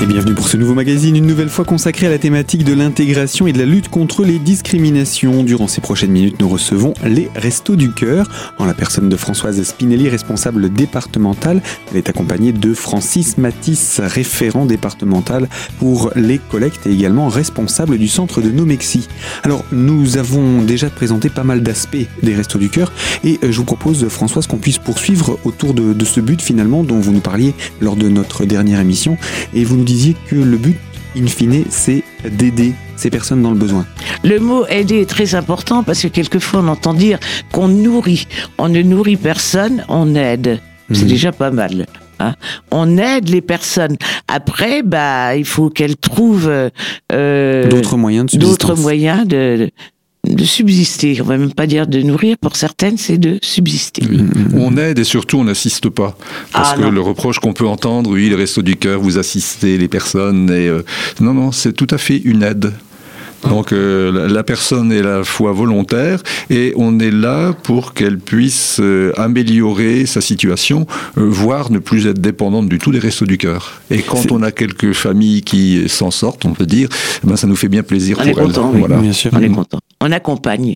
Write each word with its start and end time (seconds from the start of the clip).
Et 0.00 0.06
bienvenue 0.06 0.34
pour 0.34 0.46
ce 0.46 0.56
nouveau 0.56 0.74
magazine, 0.74 1.16
une 1.16 1.26
nouvelle 1.26 1.48
fois 1.48 1.64
consacré 1.64 2.06
à 2.06 2.10
la 2.10 2.18
thématique 2.18 2.62
de 2.62 2.72
l'intégration 2.72 3.48
et 3.48 3.52
de 3.52 3.58
la 3.58 3.64
lutte 3.64 3.88
contre 3.88 4.24
les 4.24 4.38
discriminations. 4.38 5.42
Durant 5.42 5.66
ces 5.66 5.80
prochaines 5.80 6.12
minutes, 6.12 6.36
nous 6.38 6.48
recevons 6.48 6.94
les 7.04 7.28
Restos 7.34 7.74
du 7.74 7.90
Cœur, 7.90 8.30
en 8.58 8.64
la 8.64 8.74
personne 8.74 9.08
de 9.08 9.16
Françoise 9.16 9.60
Spinelli, 9.60 10.08
responsable 10.08 10.72
départementale. 10.72 11.60
Elle 11.90 11.96
est 11.96 12.08
accompagnée 12.08 12.52
de 12.52 12.74
Francis 12.74 13.38
Matisse, 13.38 14.00
référent 14.00 14.66
départemental 14.66 15.48
pour 15.80 16.12
les 16.14 16.38
collectes 16.38 16.86
et 16.86 16.92
également 16.92 17.28
responsable 17.28 17.98
du 17.98 18.06
centre 18.06 18.40
de 18.40 18.52
Nomexi. 18.52 19.08
Alors, 19.42 19.64
nous 19.72 20.16
avons 20.16 20.62
déjà 20.62 20.90
présenté 20.90 21.28
pas 21.28 21.42
mal 21.42 21.64
d'aspects 21.64 22.06
des 22.22 22.36
Restos 22.36 22.60
du 22.60 22.68
Cœur 22.68 22.92
et 23.24 23.40
euh, 23.42 23.50
je 23.50 23.56
vous 23.56 23.64
propose, 23.64 24.06
Françoise, 24.06 24.46
qu'on 24.46 24.58
puisse 24.58 24.78
poursuivre 24.78 25.40
autour 25.42 25.74
de, 25.74 25.92
de 25.92 26.04
ce 26.04 26.20
but 26.20 26.40
finalement 26.40 26.84
dont 26.84 27.00
vous 27.00 27.10
nous 27.10 27.18
parliez 27.18 27.52
lors 27.80 27.96
de 27.96 28.08
notre 28.08 28.44
dernière 28.44 28.78
émission 28.78 29.18
et 29.54 29.64
vous 29.64 29.76
nous 29.76 29.87
disiez 29.88 30.14
que 30.28 30.36
le 30.36 30.56
but, 30.56 30.76
in 31.16 31.26
fine, 31.26 31.64
c'est 31.70 32.02
d'aider 32.30 32.74
ces 32.96 33.10
personnes 33.10 33.42
dans 33.42 33.50
le 33.50 33.56
besoin. 33.58 33.86
Le 34.24 34.38
mot 34.38 34.66
aider 34.68 35.00
est 35.00 35.08
très 35.08 35.34
important 35.34 35.82
parce 35.82 36.02
que 36.02 36.08
quelquefois 36.08 36.60
on 36.60 36.68
entend 36.68 36.94
dire 36.94 37.18
qu'on 37.52 37.68
nourrit. 37.68 38.26
On 38.58 38.68
ne 38.68 38.82
nourrit 38.82 39.16
personne, 39.16 39.84
on 39.88 40.14
aide. 40.14 40.60
C'est 40.92 41.02
Mhm. 41.02 41.08
déjà 41.08 41.32
pas 41.32 41.50
mal. 41.50 41.86
hein. 42.18 42.34
On 42.70 42.98
aide 42.98 43.28
les 43.28 43.40
personnes. 43.42 43.96
Après, 44.26 44.82
bah, 44.82 45.36
il 45.36 45.44
faut 45.44 45.70
qu'elles 45.70 45.96
trouvent 45.96 46.50
euh, 47.12 47.68
D'autres 47.68 47.96
moyens 47.96 48.26
de 48.26 48.30
subsistance. 48.32 48.58
d'autres 48.58 48.80
moyens 48.80 49.26
de, 49.26 49.70
de 50.26 50.44
subsister. 50.44 51.20
On 51.20 51.24
va 51.24 51.38
même 51.38 51.52
pas 51.52 51.66
dire 51.66 51.86
de 51.86 52.00
nourrir. 52.02 52.36
Pour 52.40 52.56
certaines, 52.56 52.98
c'est 52.98 53.18
de 53.18 53.38
subsister. 53.42 54.02
On 54.54 54.76
aide 54.76 54.98
et 54.98 55.04
surtout 55.04 55.38
on 55.38 55.44
n'assiste 55.44 55.88
pas. 55.88 56.16
Parce 56.52 56.70
Ah, 56.72 56.76
que 56.76 56.82
non. 56.82 56.90
le 56.90 57.00
reproche 57.00 57.38
qu'on 57.38 57.52
peut 57.52 57.66
entendre, 57.66 58.10
oui, 58.10 58.28
les 58.28 58.34
restos 58.34 58.62
du 58.62 58.76
cœur, 58.76 59.00
vous 59.00 59.18
assistez 59.18 59.78
les 59.78 59.88
personnes. 59.88 60.50
Et, 60.50 60.68
euh, 60.68 60.82
non, 61.20 61.34
non, 61.34 61.52
c'est 61.52 61.72
tout 61.72 61.86
à 61.90 61.98
fait 61.98 62.18
une 62.18 62.42
aide. 62.42 62.72
Donc 63.46 63.72
euh, 63.72 64.28
la, 64.28 64.42
personne 64.42 64.92
est 64.92 65.00
à 65.00 65.18
la 65.18 65.24
fois 65.24 65.52
volontaire 65.52 66.22
et 66.50 66.72
on 66.76 66.98
est 66.98 67.10
là 67.10 67.52
pour 67.52 67.94
qu'elle 67.94 68.18
puisse 68.18 68.78
euh, 68.80 69.12
améliorer 69.16 70.06
sa 70.06 70.20
situation, 70.20 70.86
euh, 71.16 71.24
voire 71.28 71.70
ne 71.70 71.78
plus 71.78 72.06
être 72.06 72.20
dépendante 72.20 72.68
du 72.68 72.78
tout 72.78 72.90
des 72.90 72.98
restos 72.98 73.26
du 73.26 73.38
cœur. 73.38 73.80
Et 73.90 74.02
quand 74.02 74.32
on 74.32 74.42
a 74.42 74.50
quelques 74.50 74.92
familles 74.92 75.42
qui 75.42 75.88
s'en 75.88 76.10
sortent, 76.10 76.44
on 76.44 76.52
peut 76.52 76.66
dire, 76.66 76.88
eh 77.24 77.26
ben, 77.26 77.36
ça 77.36 77.46
nous 77.46 77.56
fait 77.56 77.68
bien 77.68 77.82
plaisir 77.82 78.18
On 78.18 78.22
pour 78.22 78.28
est 78.28 78.42
elles. 78.42 78.46
content, 78.46 78.70
oui. 78.72 78.80
Voilà. 78.80 78.96
Bien 78.98 79.12
sûr. 79.12 79.30
On 79.34 79.40
est 79.40 79.48
content. 79.48 79.78
On 80.00 80.12
accompagne. 80.12 80.74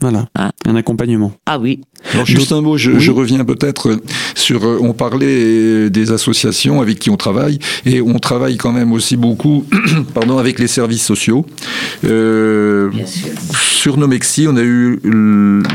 Voilà, 0.00 0.28
Ah. 0.34 0.50
un 0.66 0.76
accompagnement. 0.76 1.32
Ah 1.46 1.58
oui. 1.58 1.80
Alors 2.14 2.26
juste 2.26 2.50
un 2.52 2.60
mot, 2.60 2.76
je, 2.76 2.90
Oui. 2.92 3.00
je 3.00 3.10
reviens 3.12 3.44
peut-être 3.44 3.96
sur, 4.34 4.64
euh, 4.64 4.78
on 4.80 4.92
parlait 4.92 5.88
des 5.88 6.10
associations 6.10 6.80
avec 6.80 6.98
qui 6.98 7.10
on 7.10 7.16
travaille, 7.16 7.58
et 7.86 8.00
on 8.00 8.18
travaille 8.18 8.56
quand 8.56 8.72
même 8.72 8.92
aussi 8.92 9.16
beaucoup 9.16 9.64
pardon, 10.14 10.38
avec 10.38 10.58
les 10.58 10.66
services 10.66 11.04
sociaux. 11.04 11.46
Euh, 12.04 12.90
sur 13.60 13.96
Nomexi, 13.98 14.46
on 14.48 14.56
a 14.56 14.62
eu 14.62 15.00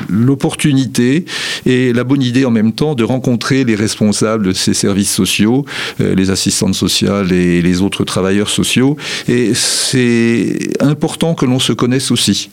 l'opportunité 0.10 1.26
et 1.66 1.94
la 1.94 2.04
bonne 2.04 2.22
idée 2.22 2.46
en 2.46 2.52
même 2.52 2.74
temps 2.74 2.96
de 2.96 3.04
rencontrer 3.04 3.64
les 3.64 3.76
responsables 3.76 4.48
de 4.48 4.52
ces 4.54 4.74
services 4.74 5.12
sociaux, 5.14 5.66
euh, 6.02 6.16
les 6.16 6.30
assistantes 6.30 6.76
sociales 6.76 7.32
et 7.32 7.62
les 7.62 7.82
autres 7.82 8.04
travailleurs 8.04 8.50
sociaux. 8.50 8.98
Et 9.28 9.52
c'est 9.54 10.58
important 10.82 11.36
que 11.36 11.46
l'on 11.46 11.60
se 11.60 11.74
connaisse 11.74 12.12
aussi. 12.12 12.50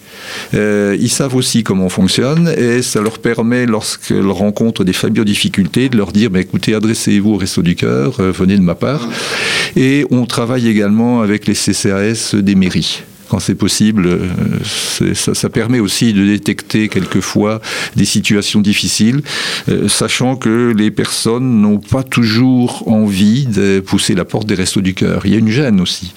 Euh, 0.55 0.97
ils 1.01 1.11
savent 1.11 1.35
aussi 1.37 1.44
comment 1.65 1.87
on 1.87 1.89
fonctionne 1.91 2.49
et 2.57 2.83
ça 2.83 3.01
leur 3.01 3.19
permet, 3.19 3.67
lorsqu'elles 3.67 4.27
rencontrent 4.27 4.85
des 4.85 4.93
familles 4.93 5.21
en 5.21 5.25
difficulté, 5.25 5.89
de 5.89 5.97
leur 5.97 6.13
dire 6.13 6.31
bah, 6.31 6.41
écoutez, 6.41 6.75
adressez-vous 6.75 7.35
au 7.35 7.37
Resto 7.37 7.63
du 7.63 7.77
Cœur, 7.77 8.21
euh, 8.21 8.33
venez 8.33 8.57
de 8.57 8.63
ma 8.63 8.75
part. 8.75 9.09
Et 9.77 10.07
on 10.11 10.27
travaille 10.27 10.69
également 10.69 11.21
avec 11.21 11.47
les 11.47 11.55
CCAS 11.55 12.35
des 12.35 12.55
mairies. 12.55 13.03
Quand 13.29 13.39
c'est 13.41 13.55
possible, 13.55 14.07
euh, 14.07 14.29
ça, 15.15 15.35
ça 15.35 15.49
permet 15.49 15.81
aussi 15.81 16.13
de 16.13 16.25
détecter 16.27 16.89
quelquefois 16.89 17.61
des 17.97 18.05
situations 18.05 18.61
difficiles, 18.61 19.23
euh, 19.69 19.89
sachant 19.89 20.37
que 20.37 20.73
les 20.77 20.91
personnes 20.91 21.61
n'ont 21.63 21.79
pas 21.79 22.03
toujours 22.03 22.85
envie 22.87 23.47
de 23.47 23.81
pousser 23.81 24.15
la 24.15 24.25
porte 24.25 24.47
des 24.47 24.55
restos 24.55 24.83
du 24.83 24.95
cœur. 24.95 25.23
Il 25.25 25.33
y 25.33 25.37
a 25.37 25.39
une 25.39 25.51
gêne 25.51 25.81
aussi. 25.81 26.13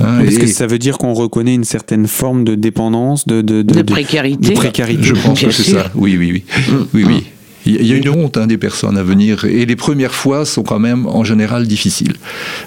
hein, 0.00 0.20
Est-ce 0.20 0.36
et- 0.36 0.40
que 0.40 0.46
ça 0.48 0.66
veut 0.66 0.78
dire 0.78 0.98
qu'on 0.98 1.14
reconnaît 1.14 1.54
une 1.54 1.64
certaine 1.64 2.06
forme 2.08 2.44
de 2.44 2.54
dépendance, 2.54 3.26
de, 3.26 3.40
de, 3.40 3.62
De, 3.62 3.82
précarité. 3.82 4.48
de 4.50 4.54
précarité 4.54 5.02
Je 5.02 5.14
pense 5.14 5.38
Bien 5.38 5.48
que 5.48 5.54
c'est 5.54 5.70
ça. 5.70 5.90
Oui, 5.94 6.16
oui, 6.18 6.32
oui. 6.32 6.44
oui, 6.92 7.04
oui. 7.06 7.24
Il 7.68 7.86
y 7.86 7.92
a 7.92 7.96
une 7.96 8.08
honte 8.08 8.36
hein, 8.36 8.46
des 8.46 8.56
personnes 8.58 8.96
à 8.96 9.02
venir 9.02 9.44
et 9.44 9.66
les 9.66 9.76
premières 9.76 10.14
fois 10.14 10.44
sont 10.46 10.62
quand 10.62 10.78
même 10.78 11.06
en 11.06 11.22
général 11.24 11.66
difficiles. 11.66 12.14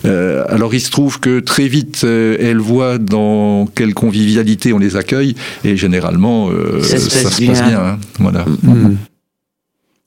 Euh, 0.05 0.43
alors 0.47 0.73
il 0.73 0.79
se 0.81 0.91
trouve 0.91 1.19
que 1.19 1.39
très 1.39 1.67
vite 1.67 2.01
euh, 2.03 2.37
elles 2.39 2.59
voient 2.59 2.97
dans 2.97 3.67
quelle 3.73 3.93
convivialité 3.93 4.73
on 4.73 4.77
les 4.79 4.95
accueille 4.95 5.35
et 5.63 5.75
généralement 5.75 6.49
euh, 6.51 6.81
Ça 6.81 6.97
se 6.97 7.09
ça 7.09 7.23
passe 7.23 7.37
se 7.37 7.45
passe 7.45 7.59
bien. 7.61 7.69
bien. 7.69 7.79
hein. 7.79 7.97
Voilà. 8.19 8.45
Hmm. 8.63 8.95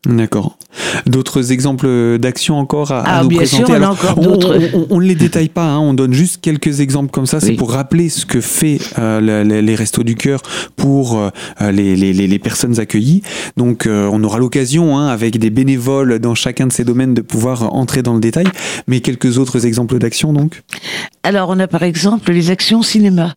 D'accord. 0.06 0.58
D'autres 1.06 1.50
exemples 1.52 2.18
d'actions 2.18 2.58
encore 2.58 2.92
à, 2.92 3.00
à 3.00 3.18
Ah, 3.18 3.22
nous 3.22 3.28
bien 3.28 3.38
présenter 3.38 3.64
sûr, 3.64 3.70
on 3.70 3.72
a 3.74 3.76
Alors, 3.76 3.90
encore 3.92 4.18
on- 4.18 4.22
d'autres. 4.22 4.58
On, 4.74 4.86
on 4.90 5.00
ne 5.00 5.06
les 5.06 5.14
détaille 5.14 5.48
pas, 5.48 5.64
hein, 5.66 5.78
on 5.78 5.94
donne 5.94 6.12
juste 6.12 6.40
quelques 6.42 6.80
exemples 6.80 7.10
comme 7.10 7.26
ça. 7.26 7.40
C'est 7.40 7.52
pour 7.52 7.72
rappeler 7.72 8.08
ce 8.08 8.26
que 8.26 8.40
fait 8.40 8.78
euh, 8.98 9.20
le- 9.20 9.42
le- 9.48 9.60
les 9.60 9.74
Restos 9.74 10.02
du 10.02 10.14
Cœur 10.14 10.40
pour 10.76 11.18
euh, 11.18 11.30
les, 11.72 11.96
les- 11.96 12.12
les- 12.12 12.26
les 12.26 12.38
personnes 12.38 12.78
accueillies. 12.80 13.22
Donc, 13.56 13.86
euh, 13.86 14.08
on 14.12 14.22
aura 14.24 14.38
l'occasion, 14.38 14.98
hein, 14.98 15.08
avec 15.08 15.38
des 15.38 15.50
bénévoles 15.50 16.18
dans 16.18 16.34
chacun 16.34 16.66
de 16.66 16.72
ces 16.72 16.84
domaines, 16.84 17.14
de 17.14 17.20
pouvoir 17.22 17.72
entrer 17.74 18.02
dans 18.02 18.14
le 18.14 18.20
détail. 18.20 18.46
Mais 18.86 19.00
quelques 19.00 19.38
autres 19.38 19.64
exemples 19.66 19.98
d'actions, 19.98 20.32
donc? 20.32 20.62
Alors, 21.22 21.48
on 21.50 21.58
a 21.58 21.66
par 21.66 21.82
exemple 21.82 22.30
les 22.32 22.50
actions 22.50 22.82
cinéma. 22.82 23.34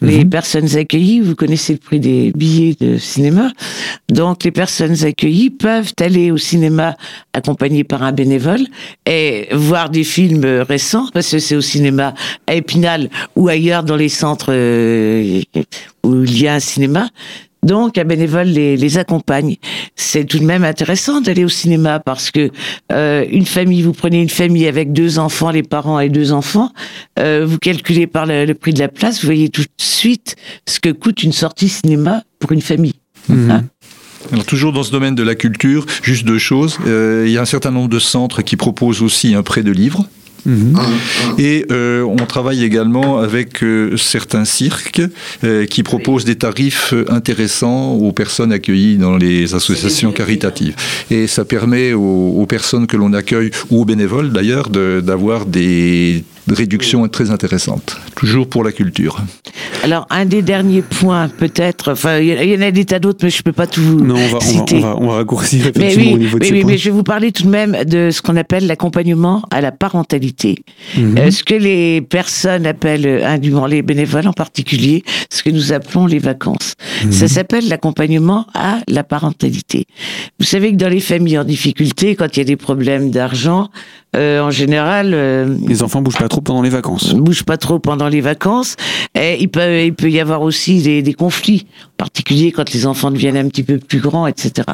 Les 0.00 0.24
Mhm. 0.24 0.30
personnes 0.30 0.76
accueillies, 0.76 1.20
vous 1.20 1.34
connaissez 1.34 1.72
le 1.72 1.78
prix 1.80 1.98
des 1.98 2.32
billets 2.36 2.76
de 2.78 2.98
cinéma. 2.98 3.50
Donc, 4.08 4.44
les 4.44 4.52
personnes 4.52 5.04
accueillies 5.04 5.50
peuvent 5.50 5.92
aller 6.00 6.30
au 6.30 6.36
cinéma 6.36 6.96
accompagnées 7.32 7.82
par 7.84 8.02
un 8.04 8.12
bénévole 8.12 8.64
et 9.06 9.48
voir 9.52 9.90
des 9.90 10.04
films 10.04 10.44
récents, 10.68 11.08
parce 11.12 11.30
que 11.30 11.38
c'est 11.40 11.56
au 11.56 11.60
cinéma 11.60 12.14
à 12.46 12.54
Épinal 12.54 13.10
ou 13.34 13.48
ailleurs 13.48 13.82
dans 13.82 13.96
les 13.96 14.08
centres 14.08 14.52
euh, 14.52 15.40
où 16.04 16.22
il 16.24 16.40
y 16.42 16.46
a 16.46 16.54
un 16.54 16.60
cinéma. 16.60 17.08
Donc, 17.62 17.98
un 17.98 18.04
bénévole 18.04 18.46
les, 18.46 18.76
les 18.76 18.98
accompagne. 18.98 19.56
C'est 19.96 20.24
tout 20.24 20.38
de 20.38 20.44
même 20.44 20.64
intéressant 20.64 21.20
d'aller 21.20 21.44
au 21.44 21.48
cinéma 21.48 21.98
parce 22.00 22.30
que 22.30 22.50
euh, 22.92 23.24
une 23.30 23.46
famille, 23.46 23.82
vous 23.82 23.92
prenez 23.92 24.22
une 24.22 24.28
famille 24.28 24.66
avec 24.66 24.92
deux 24.92 25.18
enfants, 25.18 25.50
les 25.50 25.62
parents 25.62 26.00
et 26.00 26.08
deux 26.08 26.32
enfants, 26.32 26.72
euh, 27.18 27.44
vous 27.46 27.58
calculez 27.58 28.06
par 28.06 28.26
le, 28.26 28.44
le 28.44 28.54
prix 28.54 28.72
de 28.72 28.78
la 28.78 28.88
place, 28.88 29.20
vous 29.20 29.26
voyez 29.26 29.48
tout 29.48 29.62
de 29.62 29.68
suite 29.76 30.36
ce 30.66 30.80
que 30.80 30.90
coûte 30.90 31.22
une 31.22 31.32
sortie 31.32 31.68
cinéma 31.68 32.22
pour 32.38 32.52
une 32.52 32.62
famille. 32.62 32.94
Mhm. 33.28 33.50
Hein 33.50 33.64
Alors, 34.32 34.44
toujours 34.44 34.72
dans 34.72 34.82
ce 34.82 34.90
domaine 34.90 35.14
de 35.14 35.22
la 35.22 35.34
culture, 35.34 35.86
juste 36.02 36.24
deux 36.24 36.38
choses. 36.38 36.78
Euh, 36.86 37.24
il 37.26 37.32
y 37.32 37.38
a 37.38 37.42
un 37.42 37.46
certain 37.46 37.70
nombre 37.70 37.88
de 37.88 37.98
centres 37.98 38.42
qui 38.42 38.56
proposent 38.56 39.02
aussi 39.02 39.34
un 39.34 39.42
prêt 39.42 39.62
de 39.62 39.72
livres. 39.72 40.08
Mhm. 40.48 40.74
Et 41.38 41.66
euh, 41.70 42.02
on 42.02 42.16
travaille 42.16 42.64
également 42.64 43.18
avec 43.18 43.62
euh, 43.62 43.96
certains 43.98 44.44
cirques 44.46 45.02
euh, 45.44 45.66
qui 45.66 45.82
proposent 45.82 46.24
des 46.24 46.36
tarifs 46.36 46.94
intéressants 47.08 47.92
aux 47.92 48.12
personnes 48.12 48.50
accueillies 48.50 48.96
dans 48.96 49.16
les 49.16 49.54
associations 49.54 50.10
caritatives. 50.10 50.74
Et 51.10 51.26
ça 51.26 51.44
permet 51.44 51.92
aux, 51.92 52.34
aux 52.40 52.46
personnes 52.46 52.86
que 52.86 52.96
l'on 52.96 53.12
accueille, 53.12 53.50
ou 53.70 53.82
aux 53.82 53.84
bénévoles 53.84 54.32
d'ailleurs, 54.32 54.70
de- 54.70 55.02
d'avoir 56.48 56.56
des 56.56 56.62
réductions 56.62 57.06
très 57.08 57.30
intéressantes. 57.30 57.96
Toujours 58.14 58.48
pour 58.48 58.64
la 58.64 58.72
culture. 58.72 59.18
Alors, 59.84 60.06
un 60.10 60.24
des 60.24 60.42
derniers 60.42 60.82
points, 60.82 61.28
peut-être, 61.28 61.92
enfin, 61.92 62.18
il 62.18 62.28
y, 62.28 62.56
en 62.56 62.60
a 62.60 62.70
des 62.70 62.84
tas 62.84 62.98
d'autres, 62.98 63.20
mais 63.22 63.30
je 63.30 63.42
peux 63.42 63.52
pas 63.52 63.66
tout 63.66 63.82
vous 63.82 64.04
Non, 64.04 64.14
on 64.14 64.18
va, 64.18 64.36
on 64.36 64.38
va, 64.38 64.40
citer. 64.40 64.76
on 64.76 64.80
va, 64.80 64.96
on 64.96 65.06
va 65.08 65.14
raccourcir 65.16 65.64
Mais 65.64 65.70
effectivement 65.70 66.10
oui, 66.10 66.14
au 66.14 66.18
niveau 66.18 66.38
de 66.38 66.42
oui, 66.42 66.48
ces 66.48 66.54
oui, 66.54 66.60
points. 66.60 66.70
mais 66.70 66.78
je 66.78 66.84
vais 66.84 66.90
vous 66.90 67.02
parler 67.02 67.32
tout 67.32 67.44
de 67.44 67.48
même 67.48 67.76
de 67.84 68.10
ce 68.10 68.22
qu'on 68.22 68.36
appelle 68.36 68.66
l'accompagnement 68.66 69.42
à 69.50 69.60
la 69.60 69.72
parentalité. 69.72 70.64
Mhm. 70.96 71.18
Euh, 71.18 71.30
ce 71.30 71.44
que 71.44 71.54
les 71.54 72.00
personnes 72.00 72.66
appellent, 72.66 73.24
indûment 73.24 73.66
les 73.66 73.82
bénévoles 73.82 74.26
en 74.26 74.32
particulier, 74.32 75.04
ce 75.30 75.42
que 75.42 75.50
nous 75.50 75.72
appelons 75.72 76.06
les 76.06 76.18
vacances. 76.18 76.74
Mhm. 77.04 77.12
Ça 77.12 77.28
s'appelle 77.28 77.68
l'accompagnement 77.68 78.46
à 78.54 78.80
la 78.88 79.04
parentalité. 79.04 79.86
Vous 80.38 80.46
savez 80.46 80.72
que 80.72 80.76
dans 80.76 80.88
les 80.88 81.00
familles 81.00 81.38
en 81.38 81.44
difficulté, 81.44 82.16
quand 82.16 82.36
il 82.36 82.40
y 82.40 82.42
a 82.42 82.44
des 82.44 82.56
problèmes 82.56 83.10
d'argent, 83.10 83.70
euh, 84.16 84.40
en 84.40 84.50
général, 84.50 85.12
euh, 85.12 85.56
Les 85.66 85.82
enfants 85.82 86.00
bougent 86.00 86.18
pas 86.18 86.28
trop 86.28 86.40
pendant 86.40 86.62
les 86.62 86.70
vacances. 86.70 87.12
ne 87.14 87.20
bouge 87.20 87.42
pas 87.42 87.56
trop 87.56 87.78
pendant 87.78 88.08
les 88.08 88.20
vacances. 88.20 88.76
Et 89.14 89.36
il 89.40 89.48
peut, 89.48 89.84
il 89.84 89.94
peut 89.94 90.10
y 90.10 90.20
avoir 90.20 90.42
aussi 90.42 90.82
des, 90.82 91.02
des 91.02 91.14
conflits, 91.14 91.66
en 91.86 91.96
particulier 91.98 92.52
quand 92.52 92.72
les 92.72 92.86
enfants 92.86 93.10
deviennent 93.10 93.36
un 93.36 93.48
petit 93.48 93.62
peu 93.62 93.78
plus 93.78 94.00
grands, 94.00 94.26
etc. 94.26 94.66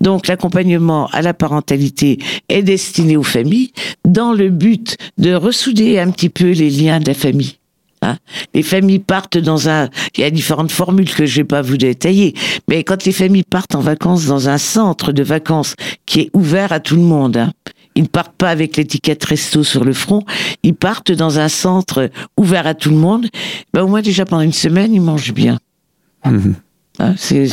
Donc 0.00 0.26
l'accompagnement 0.26 1.08
à 1.12 1.22
la 1.22 1.32
parentalité 1.32 2.18
est 2.48 2.62
destiné 2.62 3.16
aux 3.16 3.22
familles 3.22 3.72
dans 4.04 4.32
le 4.32 4.50
but 4.50 4.96
de 5.18 5.34
ressouder 5.34 5.98
un 5.98 6.10
petit 6.10 6.28
peu 6.28 6.50
les 6.50 6.70
liens 6.70 7.00
de 7.00 7.06
la 7.06 7.14
famille. 7.14 7.56
Hein. 8.02 8.18
les 8.52 8.62
familles 8.62 8.98
partent 8.98 9.38
dans 9.38 9.70
un... 9.70 9.88
Il 10.16 10.20
y 10.20 10.24
a 10.24 10.30
différentes 10.30 10.70
formules 10.70 11.10
que 11.10 11.24
je 11.24 11.36
vais 11.36 11.44
pas 11.44 11.62
vous 11.62 11.78
détailler, 11.78 12.34
mais 12.68 12.84
quand 12.84 13.06
les 13.06 13.12
familles 13.12 13.44
partent 13.44 13.74
en 13.74 13.80
vacances 13.80 14.26
dans 14.26 14.50
un 14.50 14.58
centre 14.58 15.10
de 15.10 15.22
vacances 15.22 15.74
qui 16.04 16.20
est 16.20 16.30
ouvert 16.34 16.70
à 16.72 16.80
tout 16.80 16.96
le 16.96 17.02
monde, 17.02 17.38
hein, 17.38 17.52
ils 17.94 18.02
ne 18.02 18.08
partent 18.08 18.36
pas 18.36 18.50
avec 18.50 18.76
l'étiquette 18.76 19.24
resto 19.24 19.62
sur 19.64 19.84
le 19.84 19.92
front, 19.92 20.22
ils 20.62 20.74
partent 20.74 21.12
dans 21.12 21.38
un 21.38 21.48
centre 21.48 22.10
ouvert 22.36 22.66
à 22.66 22.74
tout 22.74 22.90
le 22.90 22.96
monde. 22.96 23.26
Ben, 23.72 23.82
au 23.82 23.88
moins 23.88 24.02
déjà 24.02 24.24
pendant 24.24 24.42
une 24.42 24.52
semaine, 24.52 24.92
ils 24.92 25.00
mangent 25.00 25.32
bien. 25.34 25.58
Mhm. 26.24 26.54
Hein, 27.00 27.14
c'est, 27.16 27.48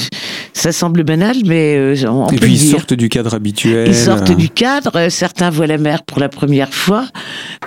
ça 0.53 0.71
semble 0.71 1.03
banal, 1.03 1.35
mais 1.45 1.75
euh, 1.75 1.95
on, 2.07 2.27
Et 2.27 2.35
peut 2.35 2.45
puis 2.45 2.53
ils 2.53 2.59
dire. 2.59 2.71
sortent 2.77 2.93
du 2.93 3.09
cadre 3.09 3.33
habituel. 3.33 3.87
Ils 3.87 3.95
sortent 3.95 4.31
du 4.31 4.49
cadre. 4.49 5.09
Certains 5.09 5.49
voient 5.49 5.65
la 5.67 5.79
mer 5.79 6.03
pour 6.03 6.19
la 6.19 6.29
première 6.29 6.71
fois. 6.73 7.07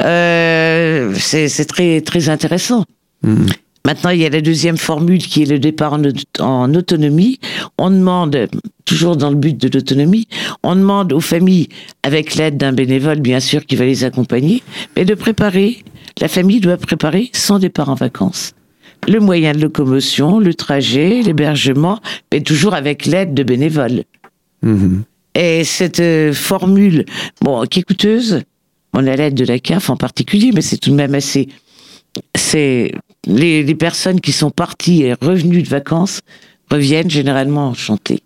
Euh, 0.02 1.12
c'est 1.18 1.64
très 1.64 2.00
très 2.00 2.28
intéressant. 2.28 2.84
mhm. 3.22 3.46
Maintenant, 3.86 4.10
il 4.10 4.20
y 4.20 4.24
a 4.24 4.30
la 4.30 4.40
deuxième 4.40 4.78
formule 4.78 5.18
qui 5.18 5.42
est 5.42 5.46
le 5.46 5.58
départ 5.58 5.98
en 6.40 6.74
autonomie. 6.74 7.38
On 7.76 7.90
demande, 7.90 8.48
toujours 8.84 9.16
dans 9.16 9.30
le 9.30 9.36
but 9.36 9.56
de 9.56 9.68
l'autonomie, 9.72 10.28
on 10.62 10.76
demande 10.76 11.12
aux 11.12 11.20
familles, 11.20 11.68
avec 12.02 12.34
l'aide 12.34 12.56
d'un 12.56 12.72
bénévole 12.72 13.20
bien 13.20 13.40
sûr 13.40 13.64
qui 13.66 13.76
va 13.76 13.84
les 13.84 14.04
accompagner, 14.04 14.62
mais 14.96 15.04
de 15.04 15.14
préparer, 15.14 15.82
la 16.20 16.28
famille 16.28 16.60
doit 16.60 16.76
préparer 16.76 17.30
son 17.32 17.58
départ 17.58 17.88
en 17.88 17.94
vacances. 17.94 18.52
Le 19.08 19.20
moyen 19.20 19.52
de 19.52 19.60
locomotion, 19.60 20.38
le 20.38 20.54
trajet, 20.54 21.22
l'hébergement, 21.22 22.00
mais 22.32 22.40
toujours 22.40 22.74
avec 22.74 23.04
l'aide 23.06 23.34
de 23.34 23.42
bénévoles. 23.42 24.04
Mhm. 24.62 25.02
Et 25.34 25.64
cette 25.64 26.00
euh, 26.00 26.32
formule, 26.32 27.04
bon, 27.42 27.64
qui 27.64 27.80
est 27.80 27.82
coûteuse, 27.82 28.42
on 28.92 29.06
a 29.06 29.16
l'aide 29.16 29.34
de 29.34 29.44
la 29.44 29.58
CAF 29.58 29.90
en 29.90 29.96
particulier, 29.96 30.52
mais 30.54 30.62
c'est 30.62 30.78
tout 30.78 30.90
de 30.90 30.94
même 30.94 31.14
assez. 31.14 31.48
C'est 32.36 32.92
les, 33.26 33.64
les 33.64 33.74
personnes 33.74 34.20
qui 34.20 34.30
sont 34.30 34.50
parties 34.50 35.02
et 35.02 35.14
revenues 35.14 35.62
de 35.62 35.68
vacances 35.68 36.20
reviennent 36.70 37.10
généralement 37.10 37.68
enchantées. 37.68 38.22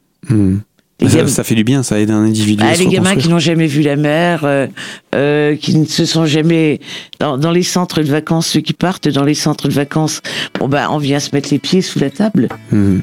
Les 1.00 1.08
Ça, 1.28 1.44
fait 1.44 1.54
du 1.54 1.62
bien, 1.62 1.84
ça 1.84 2.00
aide 2.00 2.10
un 2.10 2.24
individu 2.24 2.64
Ah, 2.66 2.70
à 2.70 2.74
se 2.74 2.80
les 2.80 2.88
gamins 2.88 3.14
qui 3.14 3.28
n'ont 3.28 3.38
jamais 3.38 3.68
vu 3.68 3.82
la 3.82 3.94
mer, 3.94 4.40
euh, 4.42 4.66
euh, 5.14 5.54
qui 5.54 5.76
ne 5.76 5.84
se 5.84 6.04
sont 6.04 6.26
jamais 6.26 6.80
dans, 7.20 7.38
dans 7.38 7.52
les 7.52 7.62
centres 7.62 8.02
de 8.02 8.08
vacances, 8.08 8.48
ceux 8.48 8.60
qui 8.60 8.72
partent 8.72 9.06
dans 9.06 9.22
les 9.22 9.34
centres 9.34 9.68
de 9.68 9.74
vacances, 9.74 10.22
bon 10.58 10.66
bah 10.66 10.88
on 10.90 10.98
vient 10.98 11.20
se 11.20 11.30
mettre 11.34 11.50
les 11.52 11.60
pieds 11.60 11.82
sous 11.82 12.00
la 12.00 12.10
table, 12.10 12.48
Mhm. 12.72 13.00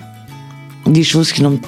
des 0.88 1.04
choses 1.04 1.32
qu'ils 1.32 1.46
n'ont 1.46 1.60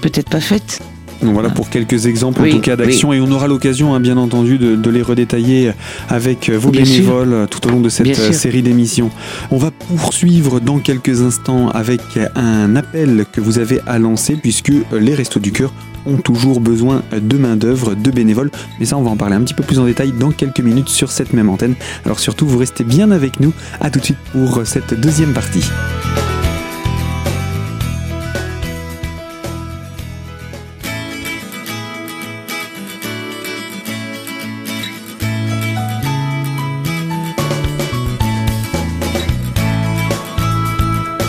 peut-être 0.00 0.30
pas 0.30 0.40
faites. 0.40 0.80
Donc 1.22 1.32
voilà 1.32 1.48
pour 1.50 1.70
quelques 1.70 2.06
exemples 2.06 2.42
Oui, 2.42 2.52
en 2.52 2.56
tout 2.56 2.62
cas 2.62 2.76
d'action 2.76 3.12
et 3.12 3.20
on 3.20 3.30
aura 3.30 3.46
l'occasion 3.46 3.94
hein, 3.94 4.00
bien 4.00 4.16
entendu 4.16 4.58
de, 4.58 4.76
de 4.76 4.90
les 4.90 5.02
redétailler 5.02 5.72
avec 6.08 6.48
euh, 6.48 6.58
vos 6.58 6.70
Bien 6.70 6.82
bénévoles 6.82 7.32
euh, 7.32 7.46
tout 7.46 7.66
au 7.66 7.70
long 7.70 7.80
de 7.80 7.88
cette 7.88 8.06
Bien 8.06 8.18
euh, 8.18 8.32
série 8.32 8.62
d'émissions. 8.62 9.10
On 9.50 9.56
va 9.56 9.70
poursuivre 9.70 10.60
dans 10.60 10.78
quelques 10.78 11.22
instants 11.22 11.68
avec 11.70 12.00
un 12.34 12.76
appel 12.76 13.24
que 13.32 13.40
vous 13.40 13.58
avez 13.58 13.80
à 13.86 13.98
lancer 13.98 14.36
puisque 14.36 14.72
les 14.92 15.14
Restos 15.14 15.40
du 15.40 15.52
Cœur 15.52 15.72
ont 16.06 16.18
toujours 16.18 16.60
besoin 16.60 17.02
de 17.12 17.36
main 17.36 17.56
d'œuvre, 17.56 17.94
de 17.94 18.10
bénévoles. 18.10 18.50
Mais 18.78 18.86
ça, 18.86 18.96
on 18.96 19.02
va 19.02 19.10
en 19.10 19.16
parler 19.16 19.34
un 19.34 19.40
petit 19.40 19.54
peu 19.54 19.64
plus 19.64 19.78
en 19.78 19.86
détail 19.86 20.12
dans 20.12 20.30
quelques 20.30 20.60
minutes 20.60 20.88
sur 20.88 21.10
cette 21.10 21.32
même 21.32 21.48
antenne. 21.48 21.74
Alors 22.04 22.20
surtout, 22.20 22.46
vous 22.46 22.58
restez 22.58 22.84
bien 22.84 23.10
avec 23.10 23.40
nous. 23.40 23.52
À 23.80 23.90
tout 23.90 23.98
de 23.98 24.04
suite 24.04 24.18
pour 24.32 24.60
cette 24.64 24.98
deuxième 25.00 25.32
partie. 25.32 25.64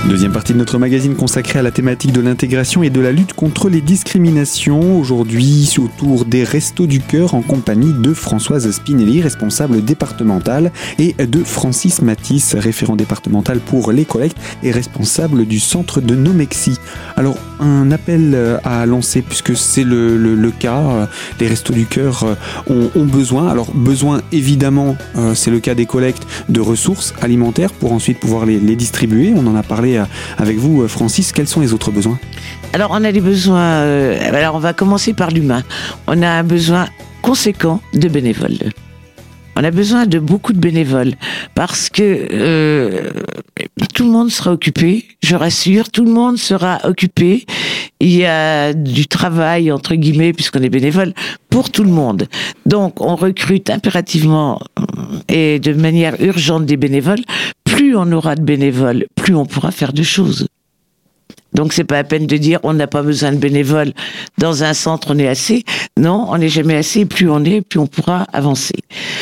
Deuxième 0.07 0.31
partie 0.31 0.53
de 0.53 0.57
notre 0.57 0.77
magazine 0.77 1.15
consacrée 1.15 1.59
à 1.59 1.61
la 1.61 1.71
thématique 1.71 2.13
de 2.13 2.21
l'intégration 2.21 2.81
et 2.81 2.89
de 2.89 3.01
la 3.01 3.11
lutte 3.11 3.33
contre 3.33 3.67
les 3.67 3.81
discriminations. 3.81 4.97
Aujourd'hui, 4.97 5.75
autour 5.77 6.23
des 6.23 6.45
Restos 6.45 6.87
du 6.87 7.01
Cœur 7.01 7.33
en 7.33 7.41
compagnie 7.41 7.91
de 7.91 8.13
Françoise 8.13 8.71
Spinelli, 8.71 9.21
responsable 9.21 9.83
départementale, 9.83 10.71
et 10.97 11.11
de 11.13 11.43
Francis 11.43 12.01
Matisse, 12.01 12.55
référent 12.55 12.95
départemental 12.95 13.59
pour 13.59 13.91
les 13.91 14.05
collectes 14.05 14.37
et 14.63 14.71
responsable 14.71 15.45
du 15.45 15.59
centre 15.59 15.99
de 15.99 16.15
Nomexi. 16.15 16.77
Alors, 17.17 17.37
un 17.59 17.91
appel 17.91 18.59
à 18.63 18.85
lancer 18.85 19.21
puisque 19.21 19.57
c'est 19.57 19.83
le, 19.83 20.51
cas. 20.57 21.09
Les 21.41 21.47
Restos 21.49 21.73
du 21.73 21.85
Cœur 21.85 22.23
euh, 22.69 22.87
ont, 22.95 23.05
besoin. 23.05 23.49
Alors, 23.49 23.73
besoin 23.73 24.21
évidemment, 24.31 24.95
euh, 25.17 25.35
c'est 25.35 25.51
le 25.51 25.59
cas 25.59 25.75
des 25.75 25.85
collectes 25.85 26.25
de 26.47 26.61
ressources 26.61 27.13
alimentaires 27.21 27.73
pour 27.73 27.91
ensuite 27.91 28.21
pouvoir 28.21 28.45
les 28.45 28.75
distribuer. 28.77 29.33
On 29.35 29.45
en 29.47 29.55
a 29.55 29.63
parlé 29.63 29.96
euh, 29.97 30.05
avec 30.37 30.57
vous, 30.57 30.81
euh, 30.83 30.87
Francis. 30.87 31.31
Quels 31.31 31.47
sont 31.47 31.61
les 31.61 31.73
autres 31.73 31.91
besoins? 31.91 32.19
Alors, 32.73 32.91
on 32.91 33.03
a 33.03 33.11
des 33.11 33.21
besoins. 33.21 33.81
euh, 33.81 34.33
alors, 34.33 34.55
on 34.55 34.59
va 34.59 34.73
commencer 34.73 35.13
par 35.13 35.31
l'humain. 35.31 35.63
On 36.07 36.21
a 36.21 36.29
un 36.29 36.43
besoin 36.43 36.87
conséquent 37.21 37.81
de 37.93 38.07
bénévoles. 38.07 38.71
On 39.55 39.63
a 39.63 39.71
besoin 39.71 40.05
de 40.05 40.19
beaucoup 40.19 40.53
de 40.53 40.59
bénévoles 40.59 41.15
parce 41.55 41.89
que 41.89 43.11
tout 43.97 44.03
le 44.03 44.11
monde 44.11 44.29
sera 44.29 44.51
occupé, 44.51 45.05
je 45.23 45.35
rassure, 45.35 45.89
tout 45.89 46.05
le 46.05 46.11
monde 46.11 46.37
sera 46.37 46.77
occupé. 46.83 47.47
Il 47.99 48.11
y 48.15 48.25
a 48.25 48.71
du 48.71 49.07
travail, 49.07 49.71
entre 49.71 49.95
guillemets, 49.95 50.33
puisqu'on 50.33 50.61
est 50.61 50.69
bénévole, 50.69 51.15
pour 51.49 51.71
tout 51.71 51.83
le 51.83 51.89
monde. 51.89 52.27
Donc, 52.67 53.01
on 53.01 53.15
recrute 53.15 53.71
impérativement 53.71 54.61
euh, 54.77 54.83
et 55.29 55.57
de 55.57 55.73
manière 55.73 56.21
urgente 56.21 56.67
des 56.67 56.77
bénévoles. 56.77 57.23
Plus 57.63 57.95
on 57.95 58.11
aura 58.11 58.35
de 58.35 58.43
bénévoles, 58.43 59.07
plus 59.15 59.33
on 59.33 59.47
pourra 59.47 59.71
faire 59.71 59.93
de 59.93 60.03
choses. 60.03 60.45
Donc 61.55 61.73
c'est 61.73 61.85
pas 61.85 61.95
la 61.95 62.03
peine 62.03 62.27
de 62.27 62.37
dire 62.37 62.59
on 62.61 62.73
n'a 62.73 62.85
pas 62.85 63.01
besoin 63.01 63.31
de 63.31 63.37
bénévoles 63.37 63.93
dans 64.37 64.63
un 64.63 64.75
centre 64.75 65.15
on 65.15 65.17
est 65.17 65.27
assez. 65.27 65.63
Non, 65.97 66.27
on 66.29 66.37
n'est 66.37 66.49
jamais 66.49 66.75
assez. 66.75 67.05
Plus 67.05 67.31
on 67.31 67.43
est, 67.43 67.61
plus 67.61 67.79
on 67.79 67.87
pourra 67.87 68.27
avancer. 68.31 68.75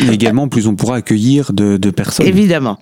Et 0.04 0.12
également, 0.12 0.50
plus 0.50 0.68
on 0.68 0.76
pourra 0.76 0.98
accueillir 0.98 1.54
de, 1.54 1.78
de 1.78 1.92
personnes. 1.92 2.26
Évidemment. 2.26 2.78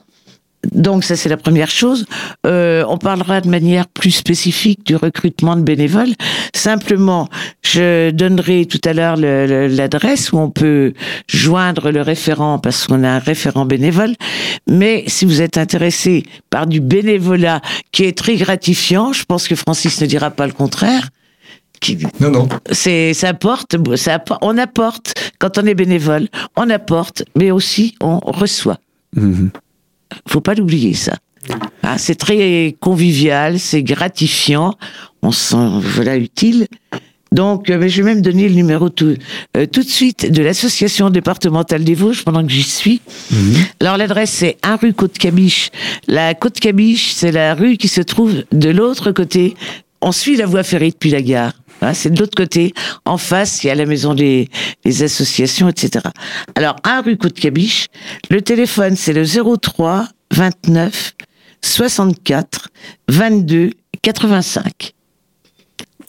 Donc 0.72 1.04
ça 1.04 1.16
c'est 1.16 1.30
la 1.30 1.38
première 1.38 1.70
chose. 1.70 2.06
Euh, 2.46 2.86
on 2.88 2.98
parlera 2.98 3.42
de 3.42 3.50
manière 3.50 3.88
plus 3.88 4.12
spécifique 4.12 4.86
du 4.86 4.96
recrutement 4.96 5.56
de 5.56 5.62
bénévoles. 5.62 6.14
Simplement, 6.56 7.28
je 7.64 8.12
donnerai 8.12 8.66
tout 8.66 8.80
à 8.86 8.94
l'heure 8.94 9.18
l'adresse 9.18 10.32
où 10.32 10.38
on 10.38 10.50
peut 10.50 10.94
joindre 11.28 11.92
le 11.92 12.02
référent 12.02 12.60
parce 12.60 12.88
qu'on 12.88 13.04
a 13.04 13.10
un 13.10 13.20
référent 13.20 13.66
bénévole. 13.66 14.14
Mais 14.70 15.04
si 15.08 15.26
vous 15.26 15.42
êtes 15.42 15.58
intéressé 15.58 16.24
par 16.50 16.66
du 16.68 16.80
bénévolat 16.80 17.62
qui 17.92 18.06
est 18.06 18.18
très 18.18 18.36
gratifiant, 18.36 19.12
je 19.14 19.26
pense 19.26 19.48
que 19.48 19.56
Francis 19.56 20.00
ne 20.02 20.06
dira 20.08 20.32
pas 20.32 20.48
le 20.48 20.54
contraire. 20.54 21.10
qui- 21.82 21.98
Non, 22.22 22.30
non. 22.32 22.48
c'est 22.72 23.14
ça 23.14 23.28
apporte, 23.30 23.76
ça 23.98 24.14
apporte- 24.14 24.40
on 24.42 24.58
apporte 24.58 25.14
quand 25.38 25.58
on 25.58 25.66
est 25.66 25.74
bénévole, 25.76 26.30
on 26.56 26.70
apporte, 26.70 27.26
mais 27.36 27.52
aussi 27.52 27.96
on 28.02 28.20
reçoit. 28.20 28.78
Mhm. 29.18 29.50
Faut 30.28 30.42
pas 30.42 30.56
l'oublier 30.56 30.94
ça. 30.94 31.14
Ah, 31.82 31.98
c'est 31.98 32.16
très 32.16 32.76
convivial, 32.80 33.60
c'est 33.60 33.84
gratifiant, 33.84 34.76
on 35.22 35.32
se 35.32 35.50
sent 35.50 35.70
voilà 35.82 36.16
utile. 36.18 36.68
Donc, 37.34 37.70
euh, 37.70 37.80
mais 37.80 37.90
je 37.90 38.02
vais 38.02 38.14
même 38.14 38.22
donner 38.22 38.48
le 38.48 38.54
numéro 38.54 38.90
tout, 38.90 39.16
euh, 39.58 39.66
tout 39.66 39.82
de 39.82 39.90
suite 39.90 40.32
de 40.32 40.44
l'association 40.44 41.10
départementale 41.10 41.84
des 41.84 41.96
Vosges 41.96 42.24
pendant 42.24 42.46
que 42.46 42.52
j'y 42.52 42.64
suis. 42.64 43.02
Alors 43.80 43.98
l'adresse 43.98 44.30
c'est 44.30 44.58
1 44.62 44.76
rue 44.76 44.94
Côte-Cabiche. 44.94 45.72
La 46.08 46.36
Côte-Cabiche, 46.36 47.12
c'est 47.12 47.32
la 47.32 47.56
rue 47.56 47.78
qui 47.78 47.88
se 47.88 48.02
trouve 48.02 48.44
de 48.52 48.70
l'autre 48.70 49.12
côté. 49.12 49.56
On 50.00 50.12
suit 50.12 50.36
la 50.36 50.46
voie 50.46 50.64
ferrée 50.64 50.92
depuis 50.92 51.10
la 51.10 51.24
gare. 51.24 51.54
Hein, 51.84 51.94
c'est 51.94 52.12
de 52.12 52.20
l'autre 52.20 52.36
côté. 52.36 52.74
En 53.06 53.18
face, 53.18 53.64
il 53.64 53.68
y 53.68 53.70
a 53.70 53.76
la 53.76 53.86
maison 53.86 54.14
des, 54.14 54.50
des 54.86 55.04
associations, 55.04 55.70
etc. 55.70 56.06
Alors, 56.56 56.78
1 56.84 57.02
rue 57.02 57.18
Côte-Cabiche. 57.18 57.88
Le 58.30 58.42
téléphone, 58.42 58.96
c'est 58.96 59.14
le 59.14 59.26
03 59.26 60.08
29 60.32 61.14
64 61.62 62.70
22 63.10 63.72
85. 64.02 64.94